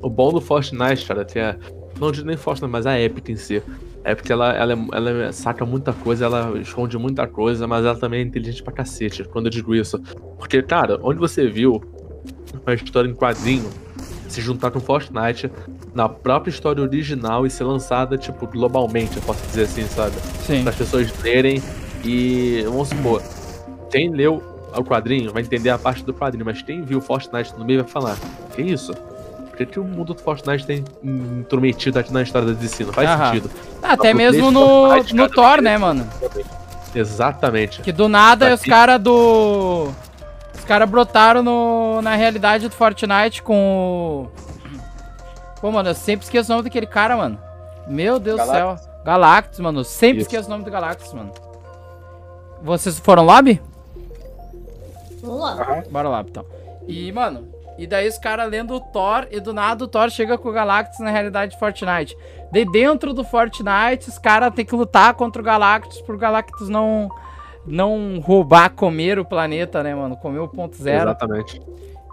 [0.01, 1.55] O bom do Fortnite, cara, tem a.
[1.97, 3.63] Não digo nem Fortnite, mas a Epic em si.
[4.03, 8.19] A Epic, ela, ela, ela saca muita coisa, ela esconde muita coisa, mas ela também
[8.19, 9.97] é inteligente pra cacete quando eu digo isso.
[10.37, 11.81] Porque, cara, onde você viu
[12.65, 13.69] uma história em quadrinho
[14.31, 15.51] se juntar com Fortnite
[15.93, 20.15] na própria história original e ser lançada, tipo, globalmente, eu posso dizer assim, sabe?
[20.45, 20.61] Sim.
[20.61, 21.61] Para as pessoas lerem
[22.03, 23.21] e, vamos supor,
[23.91, 24.41] quem leu
[24.75, 27.91] o quadrinho vai entender a parte do quadrinho, mas quem viu Fortnite no meio vai
[27.91, 28.17] falar:
[28.55, 28.93] Que isso?
[28.93, 32.85] Por que, que o mundo do Fortnite tem intrometido aqui na história da DC?
[32.85, 33.25] Não faz Aham.
[33.25, 33.51] sentido.
[33.83, 36.07] Até mesmo no, no Thor, né, mano?
[36.95, 37.81] Exatamente.
[37.81, 39.91] Que do nada os caras do.
[40.61, 45.59] Os caras brotaram no, na realidade do Fortnite com o.
[45.59, 47.39] Pô, mano, eu sempre esqueço o nome daquele cara, mano.
[47.87, 48.75] Meu Deus do céu.
[49.03, 49.83] Galactus, mano.
[49.83, 50.27] Sempre Isso.
[50.27, 51.31] esqueço o nome do Galactus, mano.
[52.61, 53.59] Vocês foram lobby?
[55.23, 55.83] Vamos lá.
[55.89, 56.45] Bora lá, então.
[56.87, 60.37] E, mano, e daí os caras lendo o Thor e do nada o Thor chega
[60.37, 62.15] com o Galactus na realidade de Fortnite.
[62.51, 67.09] Daí dentro do Fortnite os caras têm que lutar contra o Galactus pro Galactus não
[67.65, 70.15] não roubar, comer o planeta, né, mano?
[70.17, 71.09] Comer o ponto zero.
[71.09, 71.61] Exatamente.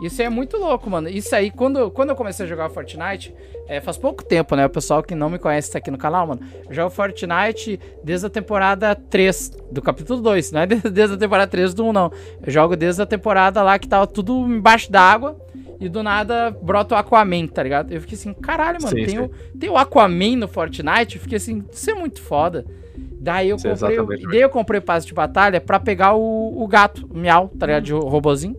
[0.01, 1.09] Isso é muito louco, mano.
[1.09, 3.35] Isso aí, quando, quando eu comecei a jogar Fortnite,
[3.67, 4.65] é, faz pouco tempo, né?
[4.65, 6.41] O pessoal que não me conhece tá aqui no canal, mano.
[6.69, 10.53] Eu jogo Fortnite desde a temporada 3, do capítulo 2.
[10.53, 12.13] Não é desde a temporada 3 do 1, não.
[12.45, 15.37] Eu jogo desde a temporada lá que tava tudo embaixo d'água.
[15.81, 17.93] E do nada brota o Aquaman, tá ligado?
[17.93, 19.19] Eu fiquei assim, caralho, mano, sim, tem, sim.
[19.21, 21.15] O, tem o Aquaman no Fortnite?
[21.15, 22.67] Eu fiquei assim, isso é muito foda.
[23.21, 27.07] Daí eu comprei, daí eu comprei o passe de batalha pra pegar o, o gato,
[27.11, 27.85] o miau, tá ligado?
[27.85, 28.57] De robozinho.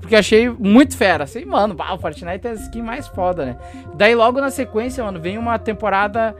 [0.00, 1.24] Porque achei muito fera.
[1.24, 3.56] Assim, mano, bah, o Fortnite é a skin mais foda, né?
[3.94, 6.34] Daí logo na sequência, mano, vem uma temporada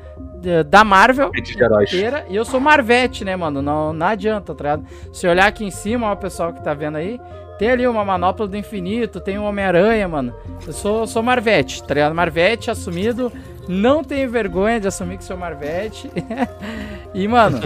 [0.69, 2.25] da Marvel inteira.
[2.29, 3.61] E eu sou Marvete, né, mano?
[3.61, 4.87] Não, não adianta, tá ligado?
[5.13, 7.21] Se olhar aqui em cima, ó, o pessoal que tá vendo aí,
[7.59, 10.35] tem ali uma manopla do infinito, tem um Homem-Aranha, mano.
[10.67, 12.15] Eu sou, sou Marvete, tá ligado?
[12.15, 13.33] Marvete assumido.
[13.69, 16.09] Não tenho vergonha de assumir que sou Marvete.
[17.17, 17.59] e, mano,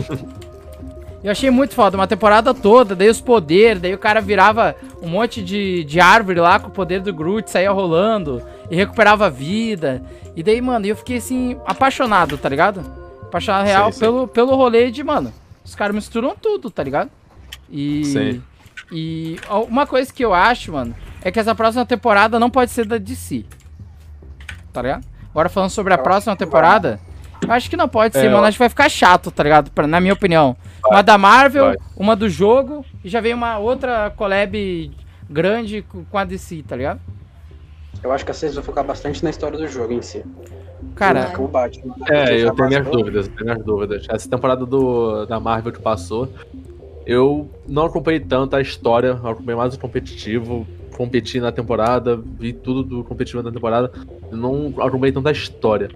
[1.25, 1.97] eu achei muito foda.
[1.97, 6.39] Uma temporada toda, daí os poderes, daí o cara virava um monte de, de árvore
[6.39, 10.03] lá com o poder do Groot, saía rolando e recuperava a vida.
[10.37, 12.81] E daí, mano, eu fiquei assim, apaixonado, tá ligado?
[13.23, 15.33] Apaixonado real Pelo, pelo rolê de, mano,
[15.65, 17.11] os caras misturam tudo, tá ligado?
[17.69, 18.05] E.
[18.05, 18.43] Sim.
[18.93, 19.37] E
[19.69, 22.99] uma coisa que eu acho, mano, é que essa próxima temporada não pode ser da
[22.99, 23.45] DC.
[24.73, 25.05] Tá ligado?
[25.31, 26.99] Agora falando sobre a próxima temporada,
[27.43, 28.45] eu acho que não pode ser, é, mano.
[28.45, 29.71] Acho que vai ficar chato, tá ligado?
[29.71, 30.57] Pra, na minha opinião.
[30.83, 31.77] Vai, uma da Marvel, vai.
[31.97, 34.91] uma do jogo, e já vem uma outra collab
[35.29, 37.01] grande com a DC, tá ligado?
[38.03, 40.25] Eu acho que a vocês vão focar bastante na história do jogo em si.
[40.95, 41.33] Cara,
[42.09, 44.07] é, eu tenho minhas dúvidas, eu tenho minhas dúvidas.
[44.09, 46.29] Essa temporada do, da Marvel que passou,
[47.07, 52.83] Eu não acompanhei tanto a história, acompanhei mais o competitivo, competi na temporada, vi tudo
[52.83, 53.93] do competitivo na temporada,
[54.31, 55.89] não acompanhei tanto a história.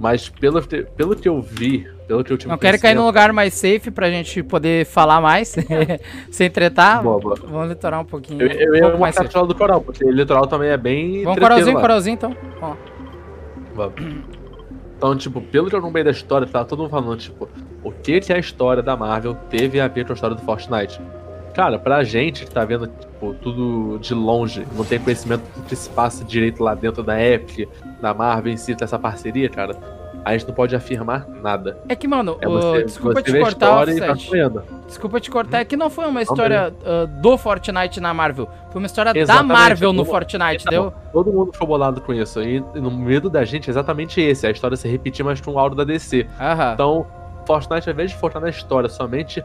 [0.00, 0.62] Mas pelo,
[0.96, 3.90] pelo que eu vi, pelo que eu tive Não quero cair num lugar mais safe
[3.90, 5.54] pra gente poder falar mais,
[6.32, 7.02] sem tretar.
[7.02, 7.36] Boa, boa.
[7.36, 8.40] Vamos litorar um pouquinho.
[8.40, 11.22] Eu, eu ia um capturar do coral, porque o litoral também é bem.
[11.22, 11.80] Vamos coralzinho, lá.
[11.82, 12.36] coralzinho então.
[12.62, 12.74] Ó.
[13.74, 13.94] Vamos.
[14.96, 17.46] Então, tipo, pelo que eu acompanhei da história, tá todo mundo falando, tipo,
[17.84, 20.98] o que que a história da Marvel teve a ver com a história do Fortnite?
[21.54, 25.76] Cara, pra gente que tá vendo, tipo, tudo de longe, não tem conhecimento do que
[25.76, 27.68] se passa direito lá dentro da Epic,
[28.00, 29.76] da Marvel em si, dessa parceria, cara,
[30.24, 31.78] a gente não pode afirmar nada.
[31.88, 34.14] É que, mano, é você, desculpa te cortar, tá
[34.86, 38.48] Desculpa te cortar, é que não foi uma história uh, do Fortnite na Marvel.
[38.70, 40.94] Foi uma história exatamente, da Marvel no Fortnite, então, deu?
[41.12, 42.42] Todo mundo ficou bolado com isso.
[42.42, 44.46] E no medo da gente é exatamente esse.
[44.46, 46.26] A história se repetir, mas com o áudio da DC.
[46.38, 46.72] Aham.
[46.74, 47.06] Então,
[47.46, 49.42] Fortnite, ao invés de focar na história somente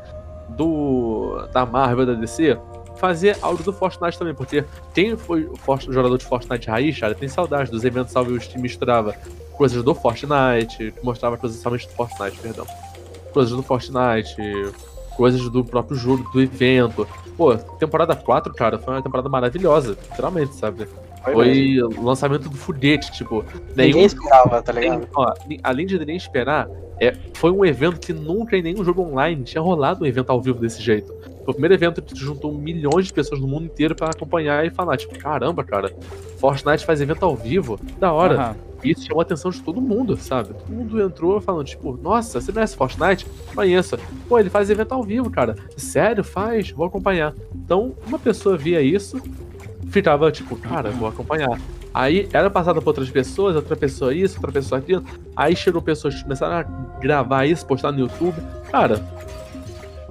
[0.50, 2.58] do da Marvel da DC,
[2.98, 7.28] fazer algo do Fortnite também, porque quem foi o jogador de Fortnite raiz, cara, tem
[7.28, 9.16] saudade dos eventos salve o Steam misturava
[9.54, 12.66] coisas do Fortnite, mostrava coisas somente do Fortnite, perdão.
[13.34, 14.36] Coisas do Fortnite,
[15.16, 17.08] coisas do próprio jogo, do evento.
[17.38, 20.88] Pô, temporada 4, cara, foi uma temporada maravilhosa, literalmente, sabe?
[21.34, 23.44] Foi o lançamento do foguete, tipo.
[23.76, 25.00] Ninguém nenhum, esperava, tá ligado?
[25.00, 25.34] Nem, ó,
[25.64, 29.62] além de nem esperar, é, foi um evento que nunca em nenhum jogo online tinha
[29.62, 31.14] rolado um evento ao vivo desse jeito.
[31.44, 34.70] Foi o primeiro evento que juntou milhões de pessoas no mundo inteiro para acompanhar e
[34.72, 35.94] falar, tipo, caramba, cara,
[36.40, 38.50] Fortnite faz evento ao vivo, da hora.
[38.50, 38.76] Uhum.
[38.84, 40.50] E isso chamou a atenção de todo mundo, sabe?
[40.54, 43.26] Todo mundo entrou falando, tipo, nossa, você conhece Fortnite?
[43.54, 44.00] Conheça.
[44.28, 45.56] Pô, ele faz evento ao vivo, cara.
[45.78, 46.24] Sério?
[46.24, 46.72] Faz?
[46.72, 47.34] Vou acompanhar.
[47.54, 49.22] Então, uma pessoa via isso,
[49.96, 51.58] ficava, tipo, cara, vou acompanhar.
[51.94, 55.02] Aí era passada por outras pessoas, outra pessoa isso, outra pessoa aquilo.
[55.34, 56.64] Aí chegou pessoas que começaram a
[57.00, 58.36] gravar isso, postar no YouTube.
[58.70, 59.02] Cara,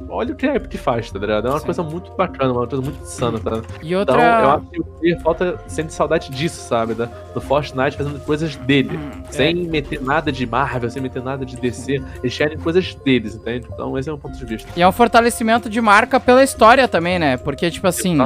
[0.08, 1.48] olha o que a Epic faz, tá ligado?
[1.48, 1.64] É uma Sim.
[1.64, 3.62] coisa muito bacana, uma coisa muito insana, tá?
[3.82, 4.14] E outra...
[4.14, 6.94] Então, eu acho que o player falta, sente saudade disso, sabe?
[6.94, 8.96] Da, do Fortnite fazendo coisas dele.
[8.96, 9.68] Hum, sem é.
[9.68, 12.02] meter nada de Marvel, sem meter nada de DC.
[12.22, 13.66] Eles querem coisas deles, entende?
[13.72, 14.68] Então, esse é um ponto de vista.
[14.76, 17.36] E é um fortalecimento de marca pela história também, né?
[17.36, 18.18] Porque, tipo assim,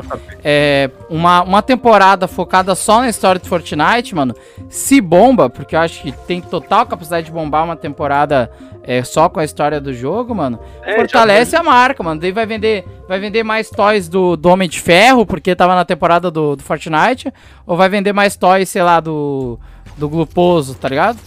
[0.45, 4.35] é, uma, uma temporada focada só na história do Fortnite, mano,
[4.69, 8.51] se bomba, porque eu acho que tem total capacidade de bombar uma temporada
[8.89, 12.19] é, só com a história do jogo, mano, é, fortalece a marca, mano.
[12.19, 15.85] Daí vai vender, vai vender mais toys do, do Homem de Ferro, porque tava na
[15.85, 17.31] temporada do, do Fortnite,
[17.67, 19.61] ou vai vender mais toys, sei lá, do,
[19.95, 21.19] do Gluposo, tá ligado?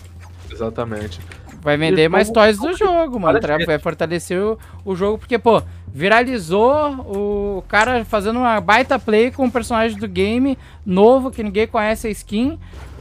[0.51, 1.19] Exatamente.
[1.61, 3.39] Vai vender mais toys do jogo, mano.
[3.39, 5.61] Tá vai fortalecer o, o jogo, porque, pô,
[5.93, 6.71] viralizou
[7.07, 12.07] o cara fazendo uma baita play com um personagem do game novo, que ninguém conhece
[12.07, 12.57] a skin.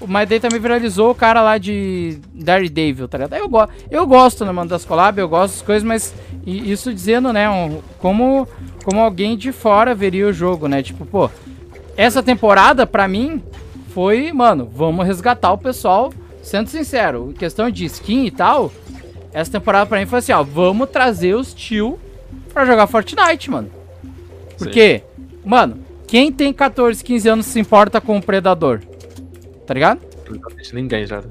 [0.06, 3.34] Mas daí também viralizou o cara lá de Daredevil, tá ligado?
[3.34, 6.14] Eu, go eu gosto, né, mano, das collabs, eu gosto das coisas, mas
[6.46, 8.48] isso dizendo, né, um, como,
[8.82, 10.82] como alguém de fora veria o jogo, né?
[10.82, 11.30] Tipo, pô,
[11.96, 13.42] essa temporada, pra mim,
[13.90, 16.12] foi, mano, vamos resgatar o pessoal.
[16.42, 18.72] Sendo sincero, questão de skin e tal,
[19.32, 21.98] essa temporada pra mim foi assim, ó, vamos trazer os tio
[22.52, 23.70] pra jogar Fortnite, mano.
[24.58, 25.24] Porque, Sim.
[25.44, 28.80] mano, quem tem 14, 15 anos se importa com o Predador?
[29.70, 30.00] tá ligado?
[30.72, 31.22] Ninguém já.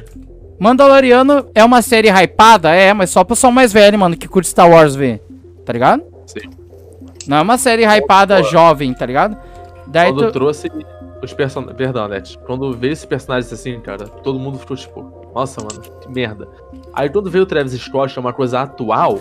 [0.58, 2.74] Mandaloriano é uma série hypada?
[2.74, 5.22] É, mas só pro pessoal mais velho, mano, que curte Star Wars ver.
[5.66, 6.04] Tá ligado?
[6.26, 6.50] Sim.
[7.28, 9.38] Não é uma série hypada jovem, tá ligado?
[9.88, 10.32] Daí Quando tu...
[10.32, 10.72] trouxe
[11.22, 11.78] os personagens.
[11.78, 12.38] Perdão, Net.
[12.40, 16.48] Quando veio esses personagens assim, cara, todo mundo ficou tipo, nossa, mano, que merda.
[16.94, 19.20] Aí quando veio o Travis Scott, é uma coisa atual,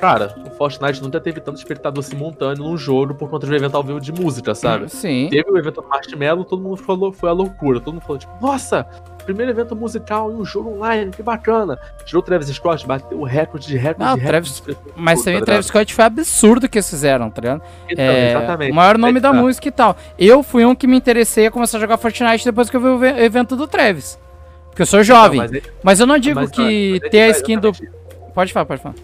[0.00, 3.74] Cara, o Fortnite nunca teve tanto espectador simultâneo num jogo por conta de um evento
[3.74, 4.88] ao vivo de música, sabe?
[4.88, 5.28] Sim.
[5.30, 7.80] Teve o evento do Marshmallow, todo mundo falou, foi a loucura.
[7.80, 8.86] Todo mundo falou, tipo, nossa,
[9.24, 11.78] primeiro evento musical em um jogo online, que bacana.
[12.04, 14.62] Tirou o Travis Scott, bateu o recorde de recorde Não, de Travis...
[14.96, 17.62] Mas também o tá Travis Scott foi absurdo que eles fizeram, tá ligado?
[17.88, 18.72] Então, é, exatamente.
[18.72, 19.36] O maior nome é da tá.
[19.36, 19.96] música e tal.
[20.18, 22.86] Eu fui um que me interessei a começar a jogar Fortnite depois que eu vi
[22.86, 24.18] o evento do Travis.
[24.68, 25.40] Porque eu sou jovem.
[25.40, 25.72] Então, mas, ele...
[25.82, 27.72] mas, eu não digo mas, que ter a skin do.
[28.34, 28.94] Pode falar, pode falar.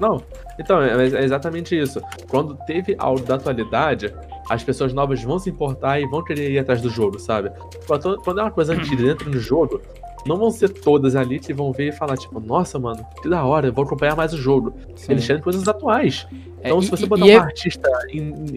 [0.00, 0.22] Não,
[0.58, 2.00] então, é, é exatamente isso.
[2.28, 4.14] Quando teve algo da atualidade,
[4.48, 7.50] as pessoas novas vão se importar e vão querer ir atrás do jogo, sabe?
[7.86, 9.80] Quando é uma coisa antiga dentro do jogo,
[10.26, 13.44] não vão ser todas ali que vão ver e falar, tipo, nossa, mano, que da
[13.44, 14.74] hora, eu vou acompanhar mais o jogo.
[14.96, 15.12] Sim.
[15.12, 16.26] Eles querem coisas atuais.
[16.64, 17.36] É, então, é, se você botar um é...
[17.36, 17.90] artista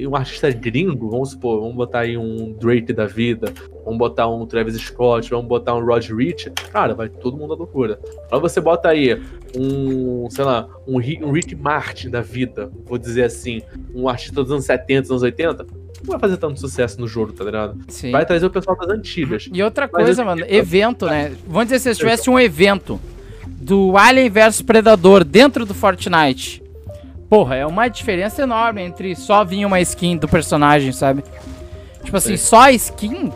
[0.07, 3.53] um artista gringo, vamos supor, vamos botar aí um Drake da vida,
[3.83, 7.57] vamos botar um Travis Scott, vamos botar um Rod Rich, cara, vai todo mundo à
[7.57, 7.99] loucura.
[8.31, 9.21] Aí você bota aí
[9.53, 13.61] um, sei lá, um, um Rick Martin da vida, vou dizer assim,
[13.93, 15.67] um artista dos anos 70, dos anos 80,
[16.03, 17.77] não vai fazer tanto sucesso no jogo, tá ligado?
[17.87, 18.11] Sim.
[18.11, 19.49] Vai trazer o pessoal das antigas.
[19.51, 21.33] E outra coisa, mano, evento, né?
[21.47, 22.99] Vamos dizer, se tivesse um evento
[23.45, 26.61] do Alien vs Predador dentro do Fortnite,
[27.29, 31.23] porra, é uma diferença enorme entre só vir uma skin do personagem, sabe?
[32.03, 32.45] Tipo assim, Sim.
[32.45, 33.31] só a skin,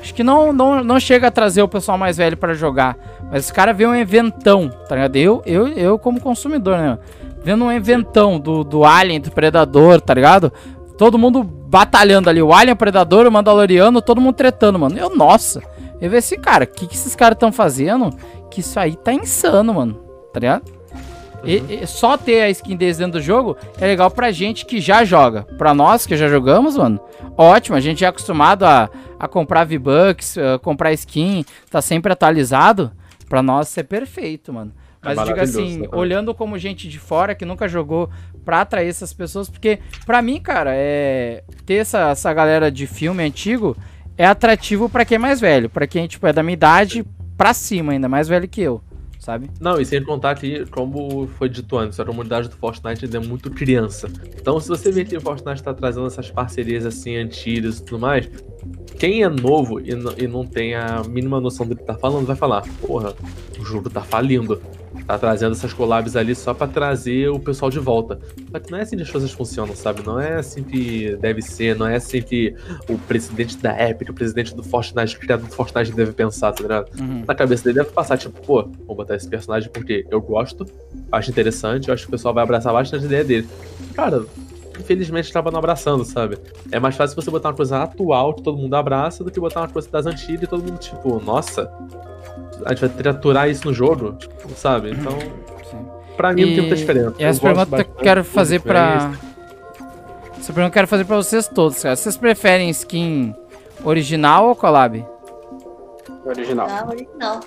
[0.00, 2.96] acho que não, não, não chega a trazer o pessoal mais velho para jogar.
[3.30, 5.16] Mas os caras vê um eventão, tá ligado?
[5.16, 6.98] Eu, eu, eu como consumidor, né?
[7.42, 10.52] Vendo um eventão do, do Alien, do Predador, tá ligado?
[10.98, 12.42] Todo mundo batalhando ali.
[12.42, 14.98] O Alien, o Predador, o Mandaloriano, todo mundo tretando, mano.
[14.98, 15.62] Eu, nossa.
[16.02, 18.10] Eu vi assim, cara, o que, que esses caras estão fazendo?
[18.50, 19.94] Que isso aí tá insano, mano.
[20.34, 20.68] Tá ligado?
[20.68, 21.48] Uhum.
[21.48, 24.82] E, e, só ter a skin deles dentro do jogo é legal pra gente que
[24.82, 25.44] já joga.
[25.56, 27.00] Pra nós que já jogamos, mano,
[27.38, 27.74] ótimo.
[27.74, 32.92] A gente é acostumado a, a comprar V-Bucks, comprar skin, tá sempre atualizado.
[33.30, 34.74] Pra nós isso é perfeito, mano.
[35.02, 35.88] É Mas é diga assim, né?
[35.92, 38.08] olhando como gente de fora que nunca jogou
[38.44, 43.22] pra atrair essas pessoas, porque pra mim, cara, é ter essa, essa galera de filme
[43.22, 43.76] antigo
[44.16, 47.04] é atrativo para quem é mais velho, para quem tipo é da minha idade
[47.36, 48.82] pra cima ainda, mais velho que eu
[49.22, 49.48] sabe?
[49.60, 53.20] Não, e sem contar que, como foi dito antes, a comunidade do Fortnite ainda é
[53.20, 54.10] muito criança.
[54.36, 58.00] Então, se você vê que o Fortnite tá trazendo essas parcerias assim antigas e tudo
[58.00, 58.28] mais,
[58.98, 62.34] quem é novo e, e não tem a mínima noção do que tá falando, vai
[62.34, 63.14] falar: porra,
[63.60, 64.60] o jogo tá falindo
[65.06, 68.18] tá trazendo essas collabs ali só para trazer o pessoal de volta.
[68.50, 70.02] Só que não é assim que as coisas funcionam, sabe?
[70.04, 72.54] Não é assim que deve ser, não é assim que
[72.88, 76.62] o presidente da Epic, o presidente do Fortnite, o criador do Fortnite deve pensar, tá
[76.62, 76.88] ligado?
[76.98, 77.24] Uhum.
[77.26, 80.66] Na cabeça dele deve passar, tipo, pô, vou botar esse personagem porque eu gosto,
[81.10, 83.48] acho interessante, acho que o pessoal vai abraçar bastante a ideia dele.
[83.94, 84.24] Cara,
[84.78, 86.38] infelizmente acaba não abraçando, sabe?
[86.70, 89.60] É mais fácil você botar uma coisa atual que todo mundo abraça do que botar
[89.60, 91.70] uma coisa das antigas e todo mundo, tipo, nossa,
[92.66, 94.16] a gente vai triturar isso no jogo,
[94.56, 94.90] sabe?
[94.90, 95.18] Então,
[95.70, 95.86] Sim.
[96.16, 96.46] pra mim e...
[96.46, 97.14] não tem muita diferença.
[97.18, 99.12] E essa pergunta que eu quero fazer pra.
[100.38, 101.96] Essa pergunta que eu quero fazer pra vocês todos, cara.
[101.96, 103.34] Vocês preferem skin
[103.84, 105.04] original ou collab?
[106.24, 106.66] Original.
[106.68, 107.40] Ah, original.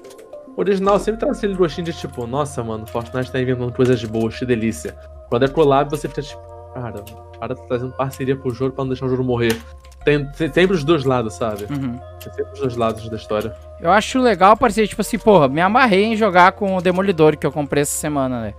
[0.57, 4.45] Original sempre traz aquele gostinho de tipo, nossa, mano, Fortnite tá inventando coisas boas, que
[4.45, 4.95] delícia.
[5.29, 6.41] Quando é collab, você fica tipo,
[6.73, 9.57] cara, o cara tá trazendo parceria pro jogo pra não deixar o jogo morrer.
[10.05, 11.63] Tem, tem sempre os dois lados, sabe?
[11.63, 11.99] Uhum.
[12.23, 13.53] Tem sempre os dois lados da história.
[13.85, 17.45] Eu acho legal parecer, tipo assim, porra, me amarrei em jogar com o Demolidor que
[17.45, 18.55] eu comprei essa semana, né?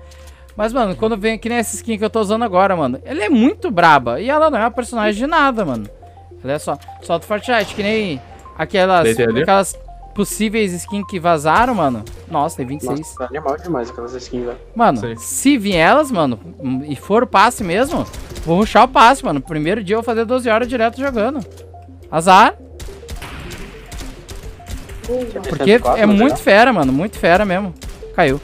[0.56, 3.28] Mas, mano, quando vem aqui nessa skin que eu tô usando agora, mano, ela é
[3.28, 4.20] muito braba.
[4.20, 5.90] E ela não é uma personagem de nada, mano.
[6.44, 8.22] Ela é só, só do Fortnite, que nem
[8.56, 9.76] aquelas, aquelas
[10.14, 12.04] possíveis skins que vazaram, mano.
[12.30, 12.96] Nossa, tem 26.
[12.96, 14.58] Nossa, tá animal demais aquelas skins, velho.
[14.76, 15.16] Mano, Sim.
[15.16, 16.38] se vier elas, mano,
[16.86, 18.06] e for o passe mesmo,
[18.44, 19.40] vou ruxar o passe, mano.
[19.40, 21.44] Primeiro dia eu vou fazer 12 horas direto jogando.
[22.12, 22.54] Azar.
[25.48, 26.92] Porque é muito fera, mano.
[26.92, 27.72] Muito fera mesmo.
[28.14, 28.40] Caiu.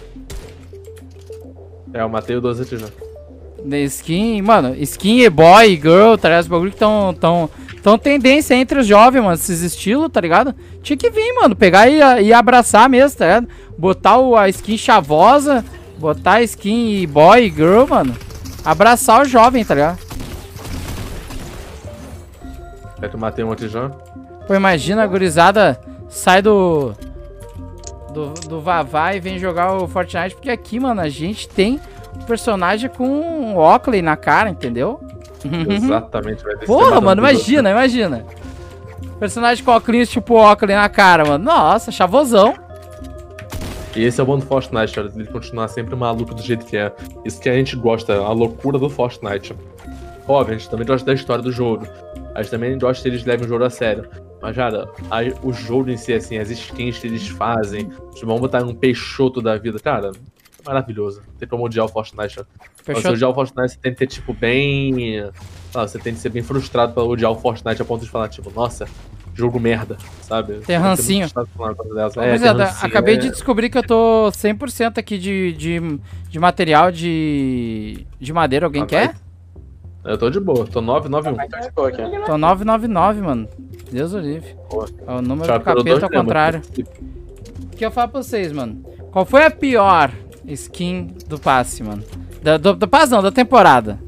[1.94, 2.88] É, eu matei o 12 aqui já.
[3.84, 6.42] Skin, mano, skin e boy, girl, tá ligado?
[6.42, 7.50] Os bagulho que tão, tão,
[7.82, 10.54] tão tendência entre os jovens, mano, esses estilos, tá ligado?
[10.82, 13.48] Tinha que vir, mano, pegar e, e abraçar mesmo, tá ligado?
[13.78, 15.64] Botar o, a skin chavosa,
[15.98, 18.16] botar a skin boy, girl, mano.
[18.64, 19.98] Abraçar o jovem, tá ligado?
[23.00, 23.88] É que eu matei um monte já?
[24.46, 25.78] Pô, imagina a gurizada
[26.12, 26.92] sai do,
[28.12, 31.80] do, do Vavá e vem jogar o Fortnite, porque aqui, mano, a gente tem
[32.14, 35.00] um personagem com um Oakley na cara, entendeu?
[35.68, 38.24] Exatamente, vai Porra, mano, imagina, imagina.
[39.18, 41.44] Personagem com óculos tipo Oakley na cara, mano.
[41.44, 42.54] Nossa, chavosão.
[43.96, 45.10] E esse é o bom do Fortnite, cara.
[45.14, 46.92] Ele continuar sempre maluco do jeito que é.
[47.24, 49.54] Isso que a gente gosta, a loucura do Fortnite.
[50.26, 51.86] Óbvio, a gente também gosta da história do jogo.
[52.34, 54.08] A gente também gosta que eles levem o jogo a sério.
[54.42, 58.40] Mas, cara, aí, o jogo em si, assim, as skins que eles fazem, tipo, vamos
[58.40, 61.22] botar um peixoto da vida, cara, é maravilhoso.
[61.38, 62.40] Tem como odiar o Fortnite.
[62.84, 63.06] Peixoto...
[63.06, 65.20] Você odiar o Fortnite, você tem que ter, tipo, bem.
[65.72, 68.28] Ah, você tem que ser bem frustrado pra odiar o Fortnite a ponto de falar,
[68.28, 68.84] tipo, nossa,
[69.32, 70.54] jogo merda, sabe?
[70.66, 71.26] Tem rancinho.
[72.16, 73.18] É, rancinho acabei é...
[73.18, 78.66] de descobrir que eu tô 100% aqui de, de, de material de, de madeira.
[78.66, 79.14] Alguém ah, quer?
[80.04, 81.36] Eu tô de boa, tô 991.
[82.26, 83.48] Tô 999, mano.
[83.90, 84.56] Deus o livre.
[85.06, 86.62] É o número Já do capeta ao contrário.
[87.72, 88.82] O que eu falo pra vocês, mano?
[89.12, 90.10] Qual foi a pior
[90.46, 92.02] skin do passe, mano?
[92.42, 94.00] Da, do, do passe não, da temporada.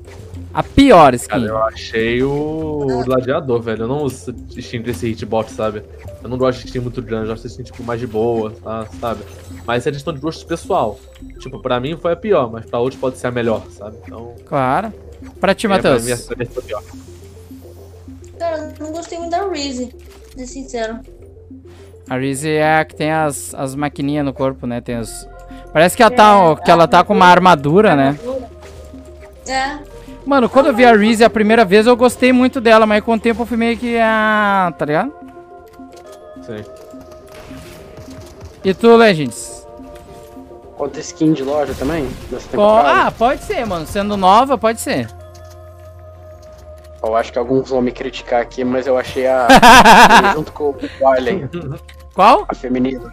[0.55, 1.31] A pior skin.
[1.31, 3.83] Cara, eu achei o gladiador, velho.
[3.83, 5.83] Eu não uso skin desse hitbox, sabe?
[6.23, 8.53] Eu não gosto de skin muito grande, eu gosto de skin, tipo, mais de boa,
[8.63, 9.25] tá, sabe?
[9.67, 10.97] Mas é questão de gosto pessoal.
[11.41, 13.97] Tipo, pra mim foi a pior, mas pra outros pode ser a melhor, sabe?
[14.07, 14.37] Então...
[14.47, 14.93] Claro.
[15.41, 16.25] Pra ti, é, Matheus.
[16.27, 16.83] Pra mim, a pior.
[18.39, 19.93] Cara, eu não gostei muito da Reese,
[20.37, 21.01] ser sincero.
[22.09, 24.81] A Reese é a que tem as, as maquininhas no corpo, né?
[24.81, 25.29] Tem os...
[25.73, 28.17] Parece que ela, tá, é, que ela tá com uma armadura, né?
[29.49, 29.94] É.
[30.27, 33.15] Mano, quando eu vi a Reese a primeira vez, eu gostei muito dela, mas com
[33.15, 33.99] o tempo eu fui meio que...
[33.99, 35.13] Ah, tá ligado?
[36.43, 36.65] Sim.
[38.65, 39.67] E tu, Legends?
[40.77, 42.09] Conta skin de loja também?
[42.59, 43.87] ah, pode ser, mano.
[43.87, 45.09] Sendo nova, pode ser.
[47.03, 49.47] Eu acho que alguns vão me criticar aqui, mas eu achei a.
[50.35, 51.49] junto com o Alien.
[52.15, 52.47] Qual?
[52.49, 53.13] A feminina.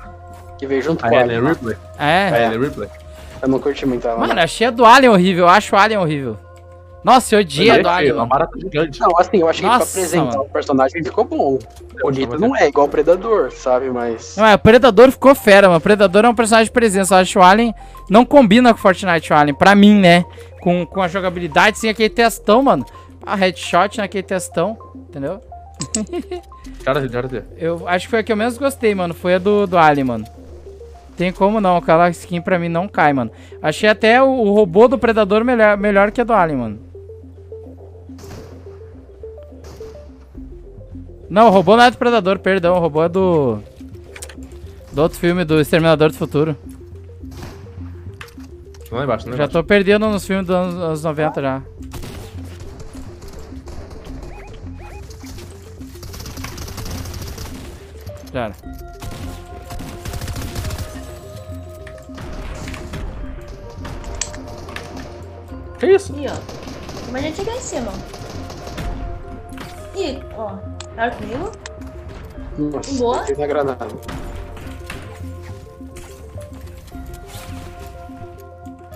[0.57, 1.45] Que veio junto a com a Alien.
[1.45, 1.77] Ripley.
[1.99, 2.29] É.
[2.29, 2.89] A Alien Ripley.
[3.41, 4.25] Eu não curti muito ela.
[4.25, 5.45] Mano, achei a do Alien horrível.
[5.45, 6.37] Eu acho o Alien horrível.
[7.03, 8.13] Nossa, eu odiei a do Alien.
[8.13, 8.99] Uma barata gigante.
[8.99, 10.41] Não, assim, eu achei Nossa, que pra apresentar mano.
[10.41, 11.57] o personagem ficou bom.
[12.01, 13.89] Bonito não é igual o Predador, sabe?
[13.89, 14.35] Mas.
[14.37, 15.79] Não, é, o Predador ficou fera, mano.
[15.79, 17.15] O Predador é um personagem de presença.
[17.15, 17.73] Eu acho que o Alien
[18.09, 19.55] não combina com o Fortnite, o Alien.
[19.55, 20.23] Pra mim, né?
[20.61, 22.85] Com, com a jogabilidade, sem aquele testão, mano.
[23.25, 25.41] A headshot naquele testão, entendeu?
[26.83, 29.13] Cara, cara, Eu acho que foi a que eu menos gostei, mano.
[29.13, 30.25] Foi a do, do Alien, mano.
[31.15, 33.31] Tem como não, aquela skin pra mim não cai, mano.
[33.61, 36.90] Achei até o, o robô do Predador melhor, melhor que a do Alien, mano.
[41.31, 42.75] Não, o robô não é do Predador, perdão.
[42.75, 43.63] O robô é do...
[44.91, 46.57] Do outro filme, do Exterminador do Futuro.
[48.91, 49.53] Lá embaixo, lá Já embaixo.
[49.53, 51.61] tô perdendo nos filmes dos anos, anos 90 já.
[58.33, 58.55] Já era.
[65.79, 66.13] Que isso?
[66.19, 67.05] Ih, ó.
[67.05, 67.91] Como a gente chegar em cima.
[69.95, 70.70] Ih, ó.
[70.95, 71.51] Tá comigo?
[72.57, 73.25] Nossa, Boa.
[73.37, 73.87] na granada.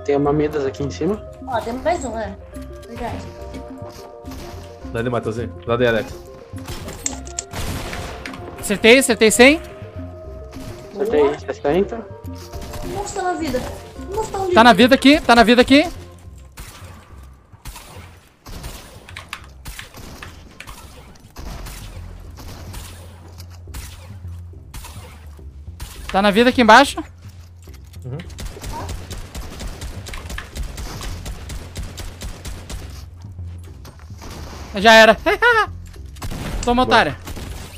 [0.04, 1.24] Tem uma Midas aqui em cima.
[1.48, 2.36] Ó, tem mais um, é.
[2.88, 3.18] Verdade.
[4.94, 5.54] Dá de Matheusinho.
[5.66, 6.14] Dá de Alex.
[8.60, 9.62] Acertei, acertei 100.
[10.94, 12.08] Acertei 60.
[12.94, 13.62] Nossa, tá na vida.
[14.16, 15.88] Nossa, tá Tá na vida aqui, tá na vida aqui.
[26.16, 27.04] Tá na vida aqui embaixo.
[28.06, 28.18] Uhum.
[34.76, 35.18] Já era.
[36.64, 37.18] Toma, otária.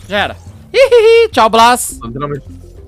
[0.07, 0.37] Já era.
[0.71, 1.97] Hihihi, tchau, Blas.
[1.99, 2.45] Tô literalmente,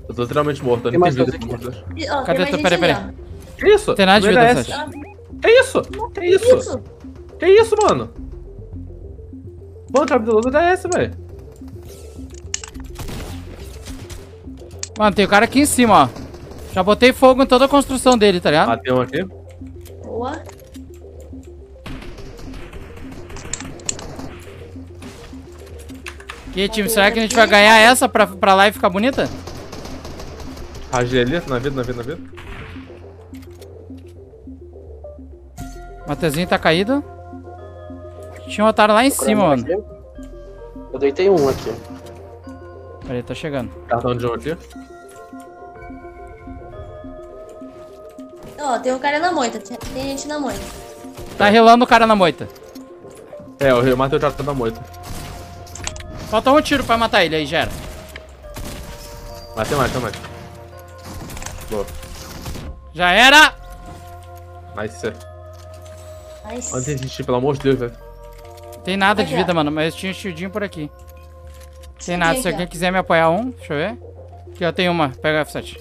[0.07, 0.87] eu tô literalmente morto.
[0.87, 2.61] Eu mais tenho vida, ó, Cadê tu?
[2.61, 3.13] Peraí, peraí.
[3.57, 3.95] Que isso?
[3.95, 4.69] Tem nada de vida, merece.
[4.69, 4.87] Sasha.
[5.41, 5.81] Que isso?
[6.13, 6.83] Que isso?
[7.39, 8.13] Que isso, mano?
[9.91, 11.11] Mano, o trap do Lodo é esse, velho.
[14.99, 16.09] Mano, tem o cara aqui em cima, ó.
[16.73, 18.81] Já botei fogo em toda a construção dele, tá ligado?
[18.81, 19.23] Tem um aqui.
[20.03, 20.43] Boa.
[26.53, 29.29] E aí, time, será que a gente vai ganhar essa pra, pra live ficar bonita?
[30.91, 32.19] Ragi ali, na vida, na vida, na vida.
[36.05, 37.01] Mateuzinho tá caído.
[38.49, 39.65] Tinha um otário lá em cima, mano.
[40.91, 41.73] Eu deitei um aqui.
[43.09, 43.71] Peraí, tá chegando.
[43.87, 44.57] Cartão de aqui.
[48.59, 49.57] Ó, tem um cara na moita.
[49.59, 50.59] Tem gente na moita.
[51.35, 52.47] Tá relando o cara na moita.
[53.59, 54.79] É, eu matei o trap da moita.
[56.29, 57.71] Falta um tiro pra matar ele aí, Gera.
[59.55, 60.15] Matei mais, tem mais.
[61.67, 61.85] Boa.
[62.93, 63.55] Já era!
[64.79, 65.13] Nice.
[66.47, 66.75] Nice.
[66.75, 67.93] Onde tem gente, pelo amor de Deus, velho.
[68.83, 69.37] Tem nada de Aqui, ó.
[69.41, 70.91] vida, mano, mas tinha um shieldinho por aqui.
[71.99, 72.69] Tem Shieldinho nada, se aqui, alguém ó.
[72.69, 73.97] quiser me apoiar um, deixa eu ver.
[74.53, 75.77] Aqui, ó, tem uma, pega F7.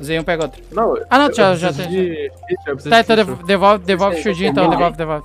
[0.00, 0.62] Usei um, pega outro.
[0.72, 2.30] Não, Ah, não, eu- já- eu já tem, de
[2.66, 3.16] eu Tá, de então kit.
[3.16, 5.24] dev- devolve, devolve o shieldinho, então, devolve, devolve.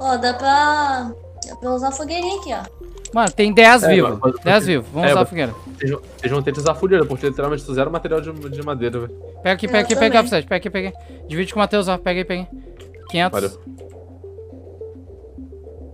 [0.00, 1.12] Ó, dá pra...
[1.48, 2.80] Dá pra usar fogueirinha aqui, ó.
[3.12, 4.18] Mano, tem 10 É, vivos.
[4.22, 5.52] mas- 10 vivos, vamos É, usar a fogueira.
[5.80, 9.00] Vocês vão- ter que usar a fúria, porque literalmente tu zero material de, de madeira,
[9.00, 9.12] velho.
[9.42, 10.22] Pega aqui, Eu pega aqui, pega.
[10.22, 10.98] F7, pega aqui, pega aqui.
[11.26, 12.60] Divide com o Matheus, ó, pega aí, pega aí.
[13.08, 13.32] 500.
[13.40, 13.60] Valeu.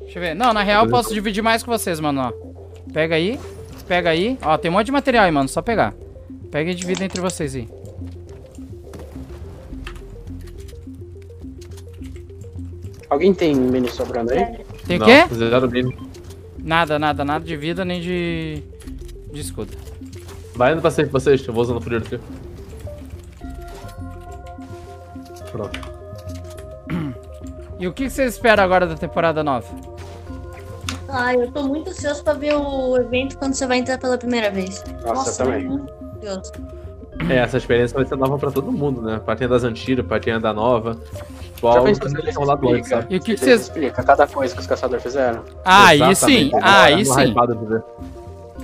[0.02, 0.34] Deixa eu ver.
[0.34, 2.45] Não, na real eu posso dividir mais com vocês, mano, ó.
[2.92, 3.38] Pega aí,
[3.86, 4.38] pega aí.
[4.42, 5.94] Ó, tem um monte de material aí, mano, só pegar.
[6.50, 7.68] Pega e divida entre vocês aí.
[13.08, 14.64] Alguém tem mini sobrando aí?
[14.86, 15.26] Tem o quê?
[15.34, 15.96] Zero mini.
[16.58, 18.62] Nada, nada, nada de vida nem de...
[19.32, 19.72] de escudo.
[20.54, 22.18] Vai indo pra safe vocês, eu vou usando a fúria aqui.
[25.52, 25.80] Pronto.
[27.78, 29.95] E o que vocês esperam agora da temporada nova?
[31.08, 34.50] Ah, eu tô muito ansioso pra ver o evento quando você vai entrar pela primeira
[34.50, 34.82] vez.
[35.04, 35.64] Nossa, eu também.
[35.68, 35.92] muito
[36.24, 36.52] ansioso.
[37.30, 39.20] É, essa experiência vai ser nova pra todo mundo, né?
[39.24, 40.98] Pra quem é das antigas, pra quem é da nova.
[41.14, 43.06] Já Qual pensou se eles estão lá do sabe?
[43.14, 45.42] E o que que vocês- explicam cada coisa que os caçadores fizeram?
[45.64, 46.54] Ah, aí sim, Exatamente.
[46.62, 47.34] aí Tô sim.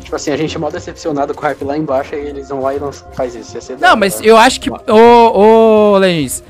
[0.01, 2.61] Tipo assim, a gente é mó decepcionado com o hype lá embaixo e eles vão
[2.61, 3.57] lá e não faz isso.
[3.57, 4.69] Ia Não, mas eu acho que.
[4.71, 4.75] Ô,
[5.95, 6.43] ô, Legis.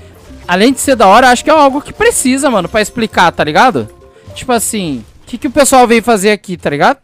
[0.48, 3.44] Além de ser da hora, acho que é algo que precisa, mano, pra explicar, tá
[3.44, 3.88] ligado?
[4.34, 6.98] Tipo assim, que, que o pessoal veio fazer aqui, tá ligado?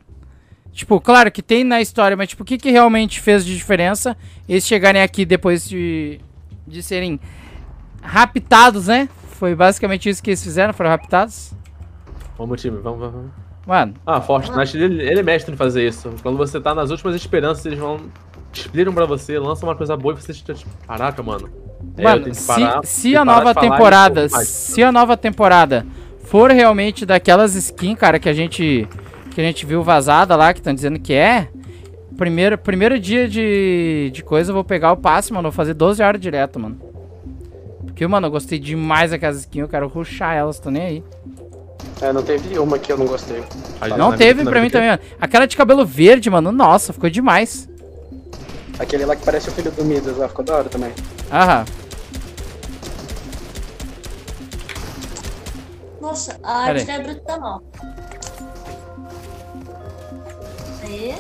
[0.73, 4.17] Tipo, claro que tem na história, mas tipo, o que, que realmente fez de diferença
[4.49, 6.21] eles chegarem aqui depois de.
[6.67, 7.19] de serem
[8.03, 9.09] raptados, né?
[9.33, 11.53] Foi basicamente isso que eles fizeram, foram raptados.
[12.37, 13.31] Vamos, time, vamos, vamos.
[13.67, 13.95] Mano.
[14.07, 16.15] Ah, Fortnite, ele, ele é mestre em fazer isso.
[16.23, 17.99] Quando você tá nas últimas esperanças, eles vão.
[18.53, 20.55] Explicam pra você, lançam uma coisa boa e você tipo,
[20.87, 21.51] caraca, mano.
[21.97, 24.29] É, mano, se, parar, se a nova temporada.
[24.29, 25.87] Se a nova temporada
[26.29, 28.87] for realmente daquelas skins, cara, que a gente.
[29.35, 31.49] Que a gente viu vazada lá, que estão dizendo que é.
[32.17, 35.45] Primeiro, primeiro dia de, de coisa, eu vou pegar o passe, mano.
[35.45, 36.77] Vou fazer 12 horas direto, mano.
[37.85, 39.63] Porque, mano, eu gostei demais daquelas skins.
[39.63, 41.05] Eu quero ruxar elas, tô nem aí.
[42.01, 43.43] É, não teve uma que eu não gostei.
[43.97, 45.03] Não teve pra mim também, mano.
[45.21, 46.51] Aquela de cabelo verde, mano.
[46.51, 47.69] Nossa, ficou demais.
[48.79, 50.93] Aquele lá que parece o filho do Midas lá, ficou da hora também.
[51.31, 51.65] Aham.
[56.09, 57.63] Nossa, a arte da bruta tá mal.
[60.83, 61.15] Aí.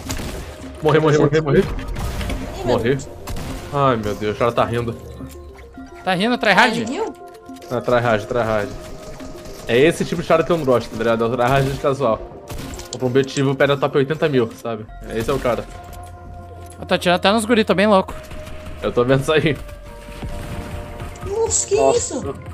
[0.82, 1.64] Morri, morri, morri, morri.
[2.64, 2.98] Morri.
[3.70, 4.96] Ai, meu Deus, o cara tá rindo.
[6.02, 6.86] Tá rindo, tryhard?
[7.70, 8.70] Ah, tryhard, tryhard.
[9.66, 11.22] É esse tipo de cara que eu não gosto, tá ligado?
[11.22, 12.18] É o tryhard de casual.
[12.98, 14.86] O objetivo pega top 80 mil, sabe?
[15.14, 15.66] Esse é o cara.
[16.80, 18.14] Eu tô atirando até nos guri, tô bem louco.
[18.80, 19.54] Eu tô vendo isso aí.
[21.26, 21.98] Nossa, que Nossa.
[21.98, 22.47] isso?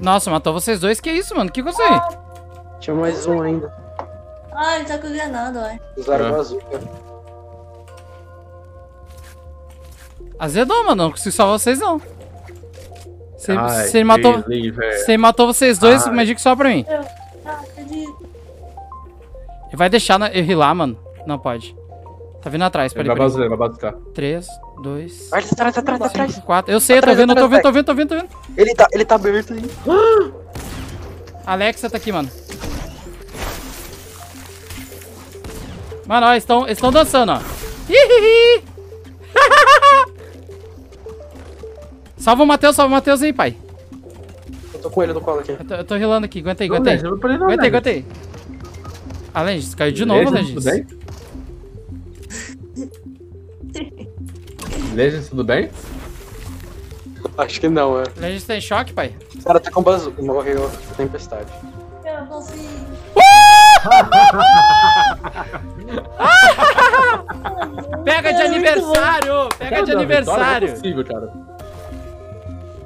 [0.00, 1.50] Nossa, matou vocês dois, que isso, mano?
[1.50, 2.00] Que que aí?
[2.80, 3.72] Tinha mais um ainda.
[4.52, 5.80] Ah, ele tá com granada, ué.
[5.96, 6.38] Usaram é.
[6.38, 6.82] azul, cara.
[10.38, 11.04] Azedou, mano.
[11.04, 12.00] Não consigo salvar vocês, não.
[13.36, 14.42] Você, matou.
[14.42, 16.12] Você matou vocês dois, Ai.
[16.12, 16.84] imagina que só pra mim.
[16.88, 17.00] Eu,
[17.46, 20.98] ah, Ele vai deixar eu rilar, mano.
[21.26, 21.76] Não pode.
[22.42, 23.08] Tá vindo atrás, peraí.
[23.08, 23.94] Vai bazucar, vai bazucar.
[24.14, 24.46] 3,
[24.82, 25.28] 2.
[25.30, 26.38] Vai atrás, atrás, atrás.
[26.38, 26.72] 4.
[26.72, 28.28] Eu sei, eu tô vendo, eu tô vendo, tô vendo, tô vendo, tô vendo.
[28.56, 29.64] Ele tá, ele tá aberto aí.
[31.46, 32.28] Alexa tá aqui, mano.
[36.06, 37.40] Mano, ó, eles estão dançando, ó.
[37.88, 38.62] Hihihi.
[42.16, 43.56] salva o Matheus, salva o Matheus aí, pai.
[44.74, 45.52] Eu tô com ele no colo aqui.
[45.52, 46.98] Eu tô, eu tô rilando aqui, aguenta aí, aguenta aí.
[46.98, 48.06] Aguenta aí, aguenta aí.
[49.34, 50.54] Ah, Legis, caiu de novo, Legis.
[50.54, 50.97] Tudo bem?
[54.98, 55.70] Legis, tudo bem?
[57.38, 58.02] Acho que não, é.
[58.02, 59.14] Tá em choque, pai?
[59.36, 61.46] O cara tá com bazuca, morreu tempestade.
[62.04, 62.66] Eu consigo.
[68.04, 69.48] Pega de aniversário!
[69.56, 70.66] Pega de aniversário!
[70.66, 71.32] Não é possível, cara.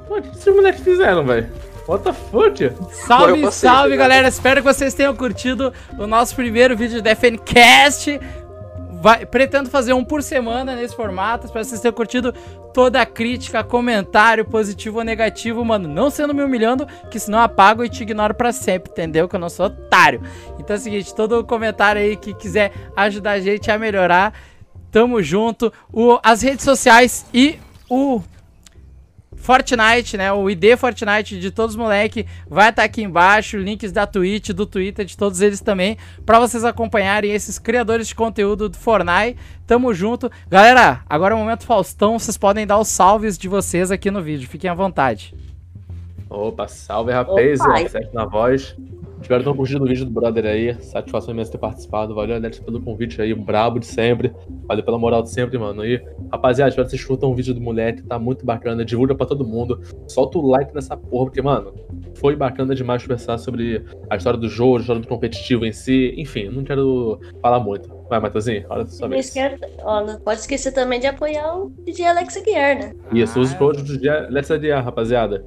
[0.07, 1.49] Pô, o que esses moleques fizeram, velho?
[1.87, 2.71] What the fuck?
[3.07, 4.27] Salve, salve, galera!
[4.27, 8.19] Espero que vocês tenham curtido o nosso primeiro vídeo do FNCast.
[9.03, 11.45] Vai, pretendo fazer um por semana nesse formato.
[11.45, 12.31] Espero que vocês tenham curtido
[12.73, 15.89] toda a crítica, comentário, positivo ou negativo, mano.
[15.89, 19.27] Não sendo me humilhando, que senão apago e te ignoro pra sempre, entendeu?
[19.27, 20.21] Que eu não sou otário.
[20.57, 24.33] Então é o seguinte, todo comentário aí que quiser ajudar a gente a melhorar,
[24.89, 25.73] tamo junto.
[25.91, 28.21] O, as redes sociais e o
[29.43, 30.31] Fortnite, né?
[30.31, 33.57] O ID Fortnite de todos os moleques vai estar tá aqui embaixo.
[33.57, 35.97] Links da Twitch, do Twitter, de todos eles também.
[36.25, 39.37] para vocês acompanharem esses criadores de conteúdo do Fortnite.
[39.67, 40.31] Tamo junto.
[40.49, 42.17] Galera, agora é o momento Faustão.
[42.17, 44.47] Vocês podem dar os salves de vocês aqui no vídeo.
[44.47, 45.35] Fiquem à vontade.
[46.33, 47.59] Opa, salve rapaz.
[47.89, 48.75] Certo na voz.
[49.21, 50.73] Espero que tenham curtido o vídeo do brother aí.
[50.81, 52.13] Satisfação imensa ter participado.
[52.13, 53.33] Valeu, Alex, pelo convite aí.
[53.33, 54.33] Brabo de sempre.
[54.67, 55.85] Valeu pela moral de sempre, mano.
[55.85, 58.01] E, rapaziada, espero que vocês curtam o vídeo do moleque.
[58.01, 58.83] Tá muito bacana.
[58.83, 59.79] Divulga pra todo mundo.
[60.07, 61.73] Solta o like nessa porra, porque, mano,
[62.15, 66.13] foi bacana demais conversar sobre a história do jogo, a história do competitivo em si.
[66.17, 67.89] Enfim, não quero falar muito.
[68.09, 72.93] Vai, Matheusinho, olha só não pode esquecer também de apoiar o DJ Alex Guiar, né?
[73.13, 75.45] Isso, use o código do DJ Alex Guiar, rapaziada.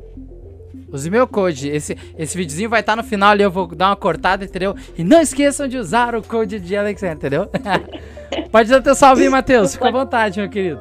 [0.93, 1.69] Use meu code.
[1.69, 4.75] Esse, esse videozinho vai estar tá no final ali, eu vou dar uma cortada, entendeu?
[4.97, 7.51] E não esqueçam de usar o code de Alexander, entendeu?
[8.51, 9.75] Pode dar teu salve, Matheus.
[9.75, 10.81] Fica à vontade, meu querido.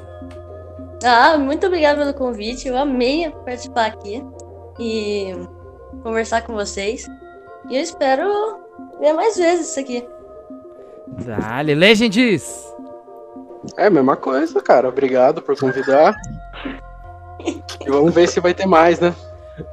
[1.04, 2.68] Ah, muito obrigado pelo convite.
[2.68, 4.24] Eu amei participar aqui
[4.80, 5.34] e
[6.02, 7.08] conversar com vocês.
[7.70, 8.28] E eu espero
[9.00, 10.06] ver mais vezes isso aqui.
[11.08, 12.76] Dale, Legends!
[13.78, 14.88] É a mesma coisa, cara.
[14.90, 16.16] Obrigado por convidar.
[17.46, 19.14] e vamos ver se vai ter mais, né?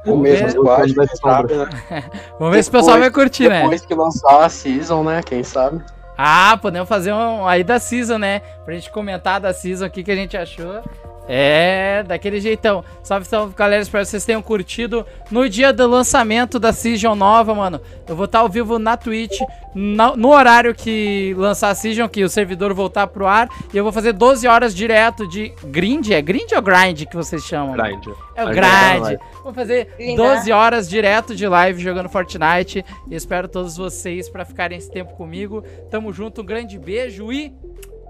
[0.05, 1.67] O mesmo squad, quem sabe, né?
[2.39, 3.63] Vamos ver se o pessoal vai curtir, depois né?
[3.63, 5.21] Depois que lançar a season, né?
[5.23, 5.83] Quem sabe?
[6.17, 8.41] Ah, podemos fazer um aí da season, né?
[8.63, 10.81] Pra gente comentar da season, o que, que a gente achou.
[11.27, 12.83] É, daquele jeitão.
[13.01, 13.81] Salve, salve, galera.
[13.81, 15.05] Espero que vocês tenham curtido.
[15.31, 19.39] No dia do lançamento da Season nova, mano, eu vou estar ao vivo na Twitch,
[19.73, 23.47] no, no horário que lançar a Season, que o servidor voltar pro ar.
[23.73, 26.09] E eu vou fazer 12 horas direto de grind.
[26.11, 27.75] É grind ou grind que vocês chamam?
[27.75, 28.07] Grind.
[28.35, 29.19] É o grind.
[29.43, 32.83] Vou fazer 12 horas direto de live jogando Fortnite.
[33.09, 35.63] E espero todos vocês para ficarem esse tempo comigo.
[35.89, 37.53] Tamo junto, um grande beijo e.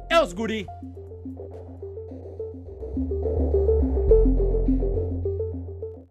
[0.09, 0.67] É os guri!
[2.95, 3.32] thank you